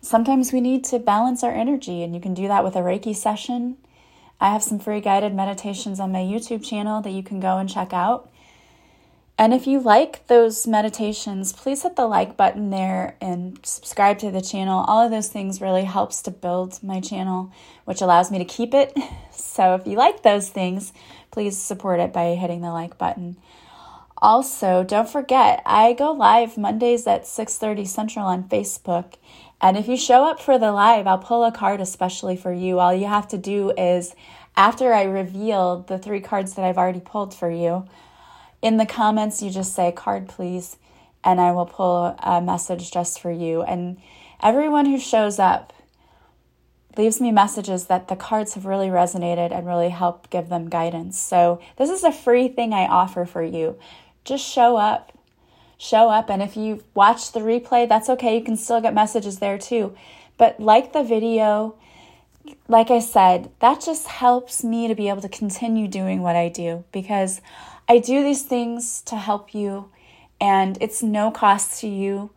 Sometimes 0.00 0.52
we 0.52 0.60
need 0.60 0.84
to 0.84 0.98
balance 0.98 1.44
our 1.44 1.52
energy, 1.52 2.02
and 2.02 2.14
you 2.14 2.20
can 2.20 2.32
do 2.32 2.48
that 2.48 2.64
with 2.64 2.76
a 2.76 2.80
Reiki 2.80 3.14
session. 3.14 3.76
I 4.40 4.50
have 4.50 4.62
some 4.62 4.78
free 4.78 5.00
guided 5.00 5.34
meditations 5.34 6.00
on 6.00 6.12
my 6.12 6.20
YouTube 6.20 6.64
channel 6.64 7.02
that 7.02 7.10
you 7.10 7.22
can 7.22 7.40
go 7.40 7.58
and 7.58 7.68
check 7.68 7.92
out. 7.92 8.30
And 9.40 9.54
if 9.54 9.66
you 9.66 9.80
like 9.80 10.26
those 10.26 10.66
meditations, 10.66 11.54
please 11.54 11.82
hit 11.82 11.96
the 11.96 12.06
like 12.06 12.36
button 12.36 12.68
there 12.68 13.16
and 13.22 13.58
subscribe 13.62 14.18
to 14.18 14.30
the 14.30 14.42
channel. 14.42 14.84
All 14.86 15.02
of 15.02 15.10
those 15.10 15.28
things 15.28 15.62
really 15.62 15.84
helps 15.84 16.20
to 16.22 16.30
build 16.30 16.82
my 16.82 17.00
channel, 17.00 17.50
which 17.86 18.02
allows 18.02 18.30
me 18.30 18.36
to 18.36 18.44
keep 18.44 18.74
it. 18.74 18.92
So 19.32 19.74
if 19.74 19.86
you 19.86 19.96
like 19.96 20.22
those 20.22 20.50
things, 20.50 20.92
please 21.30 21.56
support 21.56 21.98
it 21.98 22.12
by 22.12 22.34
hitting 22.34 22.60
the 22.60 22.70
like 22.70 22.98
button. 22.98 23.36
Also, 24.18 24.84
don't 24.84 25.08
forget, 25.08 25.62
I 25.64 25.94
go 25.94 26.12
live 26.12 26.58
Mondays 26.58 27.06
at 27.06 27.24
6:30 27.24 27.86
Central 27.86 28.26
on 28.26 28.44
Facebook. 28.44 29.14
And 29.60 29.76
if 29.78 29.88
you 29.88 29.96
show 29.96 30.24
up 30.24 30.40
for 30.40 30.58
the 30.58 30.72
live, 30.72 31.06
I'll 31.06 31.18
pull 31.18 31.42
a 31.44 31.50
card 31.50 31.80
especially 31.80 32.36
for 32.36 32.52
you. 32.52 32.78
All 32.78 32.94
you 32.94 33.06
have 33.06 33.28
to 33.28 33.38
do 33.38 33.72
is 33.76 34.14
after 34.56 34.92
I 34.92 35.04
reveal 35.04 35.82
the 35.88 35.98
three 35.98 36.20
cards 36.20 36.54
that 36.54 36.64
I've 36.64 36.78
already 36.78 37.00
pulled 37.00 37.34
for 37.34 37.50
you, 37.50 37.86
in 38.62 38.76
the 38.76 38.86
comments, 38.86 39.42
you 39.42 39.50
just 39.50 39.74
say 39.74 39.92
card, 39.92 40.28
please, 40.28 40.76
and 41.24 41.40
I 41.40 41.52
will 41.52 41.66
pull 41.66 42.16
a 42.18 42.40
message 42.40 42.90
just 42.90 43.20
for 43.20 43.30
you. 43.30 43.62
And 43.62 43.98
everyone 44.42 44.86
who 44.86 44.98
shows 44.98 45.38
up 45.38 45.72
leaves 46.96 47.20
me 47.20 47.30
messages 47.30 47.86
that 47.86 48.08
the 48.08 48.16
cards 48.16 48.54
have 48.54 48.66
really 48.66 48.88
resonated 48.88 49.52
and 49.52 49.66
really 49.66 49.90
helped 49.90 50.30
give 50.30 50.48
them 50.48 50.68
guidance. 50.68 51.18
So, 51.18 51.60
this 51.76 51.88
is 51.90 52.04
a 52.04 52.12
free 52.12 52.48
thing 52.48 52.72
I 52.72 52.86
offer 52.86 53.24
for 53.24 53.42
you. 53.42 53.78
Just 54.24 54.44
show 54.44 54.76
up. 54.76 55.16
Show 55.78 56.10
up. 56.10 56.28
And 56.28 56.42
if 56.42 56.56
you 56.56 56.84
watch 56.94 57.32
the 57.32 57.40
replay, 57.40 57.88
that's 57.88 58.10
okay. 58.10 58.36
You 58.36 58.44
can 58.44 58.56
still 58.56 58.82
get 58.82 58.92
messages 58.92 59.38
there 59.38 59.56
too. 59.56 59.94
But 60.36 60.60
like 60.60 60.92
the 60.92 61.02
video, 61.02 61.76
like 62.68 62.90
I 62.90 62.98
said, 63.00 63.50
that 63.60 63.80
just 63.80 64.06
helps 64.06 64.62
me 64.62 64.88
to 64.88 64.94
be 64.94 65.08
able 65.08 65.22
to 65.22 65.28
continue 65.28 65.88
doing 65.88 66.22
what 66.22 66.36
I 66.36 66.48
do 66.48 66.84
because 66.92 67.40
I 67.90 67.98
do 67.98 68.22
these 68.22 68.44
things 68.44 69.02
to 69.06 69.16
help 69.16 69.52
you, 69.52 69.90
and 70.40 70.78
it's 70.80 71.02
no 71.02 71.32
cost 71.32 71.80
to 71.80 71.88
you, 71.88 72.30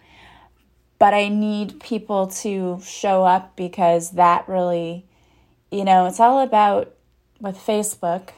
but 0.97 1.13
I 1.13 1.27
need 1.27 1.79
people 1.79 2.25
to 2.41 2.81
show 2.83 3.23
up 3.23 3.55
because 3.55 4.13
that 4.13 4.49
really, 4.49 5.05
you 5.69 5.85
know, 5.85 6.07
it's 6.07 6.19
all 6.19 6.41
about 6.41 6.95
with 7.39 7.55
Facebook 7.55 8.29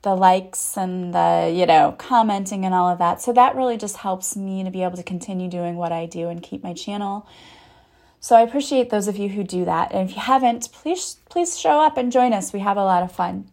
the 0.00 0.14
likes 0.14 0.78
and 0.78 1.12
the 1.12 1.52
you 1.54 1.66
know 1.66 1.94
commenting 1.98 2.64
and 2.64 2.72
all 2.72 2.88
of 2.88 2.98
that. 2.98 3.20
So 3.20 3.30
that 3.34 3.54
really 3.54 3.76
just 3.76 3.98
helps 3.98 4.34
me 4.34 4.64
to 4.64 4.70
be 4.70 4.82
able 4.82 4.96
to 4.96 5.02
continue 5.02 5.50
doing 5.50 5.76
what 5.76 5.92
i 5.92 6.06
do 6.06 6.28
and 6.28 6.42
keep 6.42 6.62
my 6.62 6.72
channel. 6.72 7.28
So 8.20 8.36
i 8.36 8.40
appreciate 8.40 8.88
those 8.88 9.06
of 9.06 9.18
you 9.18 9.28
who 9.28 9.44
do 9.44 9.66
that. 9.66 9.92
And 9.92 10.08
if 10.08 10.16
you 10.16 10.22
haven't 10.22 10.72
please 10.72 11.18
please 11.28 11.60
show 11.60 11.78
up 11.80 11.98
and 11.98 12.10
join 12.10 12.32
us. 12.32 12.54
We 12.54 12.60
have 12.60 12.78
a 12.78 12.84
lot 12.84 13.02
of 13.02 13.12
fun 13.12 13.50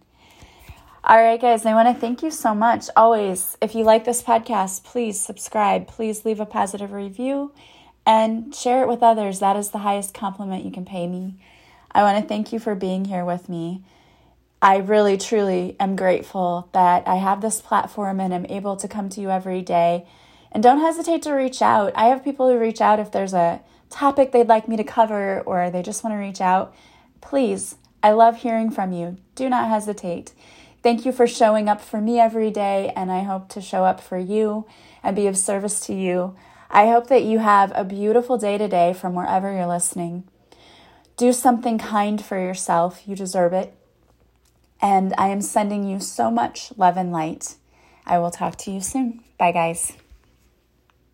all 1.08 1.22
right, 1.22 1.40
guys, 1.40 1.68
I 1.68 1.76
want 1.76 1.88
to 1.88 2.02
thank 2.02 2.24
you 2.24 2.32
so 2.32 2.56
much. 2.56 2.90
Always, 2.96 3.60
if 3.62 3.76
you 3.76 3.84
like 3.84 4.06
this 4.06 4.24
podcast, 4.24 4.84
please 4.84 5.22
subscribe, 5.22 5.88
please 5.88 6.26
leave 6.26 6.40
a 6.40 6.48
positive 6.48 6.92
review, 6.92 7.54
and 8.08 8.56
share 8.56 8.82
it 8.82 8.88
with 8.88 9.04
others. 9.04 9.40
That 9.40 9.56
is 9.56 9.70
the 9.70 9.80
highest 9.80 10.16
compliment 10.16 10.66
you 10.66 10.72
can 10.72 10.84
pay 10.84 11.06
me. 11.06 11.36
I 11.92 12.02
want 12.02 12.20
to 12.20 12.28
thank 12.28 12.52
you 12.52 12.58
for 12.58 12.74
being 12.74 13.06
here 13.06 13.24
with 13.24 13.48
me. 13.48 13.84
I 14.64 14.78
really, 14.78 15.16
truly 15.16 15.76
am 15.80 15.96
grateful 15.96 16.70
that 16.74 17.08
I 17.08 17.18
have 17.18 17.40
this 17.40 17.62
platform 17.62 18.20
and 18.20 18.34
am 18.34 18.48
able 18.48 18.76
to 18.76 18.88
come 18.88 19.10
to 19.10 19.22
you 19.22 19.30
every 19.30 19.62
day. 19.62 20.08
And 20.52 20.64
don't 20.64 20.80
hesitate 20.80 21.22
to 21.22 21.34
reach 21.34 21.62
out. 21.62 21.94
I 21.96 22.06
have 22.06 22.24
people 22.24 22.50
who 22.50 22.58
reach 22.58 22.82
out 22.82 23.00
if 23.00 23.12
there's 23.12 23.36
a 23.36 23.62
topic 23.92 24.32
they'd 24.32 24.48
like 24.48 24.68
me 24.68 24.76
to 24.78 24.84
cover 24.84 25.42
or 25.42 25.70
they 25.70 25.84
just 25.84 26.04
want 26.04 26.16
to 26.16 26.18
reach 26.18 26.42
out. 26.42 26.74
Please, 27.22 27.76
I 28.02 28.10
love 28.12 28.38
hearing 28.38 28.72
from 28.72 28.92
you. 28.92 29.18
Do 29.36 29.50
not 29.50 29.70
hesitate. 29.70 30.34
Thank 30.86 31.04
you 31.04 31.12
for 31.12 31.26
showing 31.26 31.68
up 31.68 31.82
for 31.82 32.00
me 32.00 32.20
every 32.20 32.52
day, 32.52 32.94
and 32.96 33.12
I 33.12 33.24
hope 33.24 33.50
to 33.50 33.60
show 33.60 33.86
up 33.86 34.00
for 34.00 34.20
you 34.20 34.68
and 35.02 35.16
be 35.16 35.26
of 35.26 35.36
service 35.36 35.80
to 35.88 35.96
you. 35.96 36.36
I 36.70 36.86
hope 36.90 37.08
that 37.08 37.24
you 37.24 37.40
have 37.40 37.72
a 37.74 37.84
beautiful 37.84 38.38
day 38.38 38.60
today 38.60 38.94
from 38.94 39.16
wherever 39.16 39.52
you're 39.52 39.66
listening. 39.66 40.26
Do 41.18 41.34
something 41.34 41.80
kind 41.80 42.24
for 42.24 42.38
yourself, 42.38 43.02
you 43.08 43.16
deserve 43.16 43.52
it. 43.52 43.76
And 44.80 45.16
I 45.18 45.30
am 45.30 45.42
sending 45.42 45.90
you 45.90 46.00
so 46.00 46.30
much 46.30 46.72
love 46.78 46.98
and 46.98 47.12
light. 47.12 47.56
I 48.06 48.20
will 48.20 48.30
talk 48.30 48.56
to 48.58 48.72
you 48.72 48.80
soon. 48.80 49.24
Bye, 49.40 49.54
guys. 49.54 49.94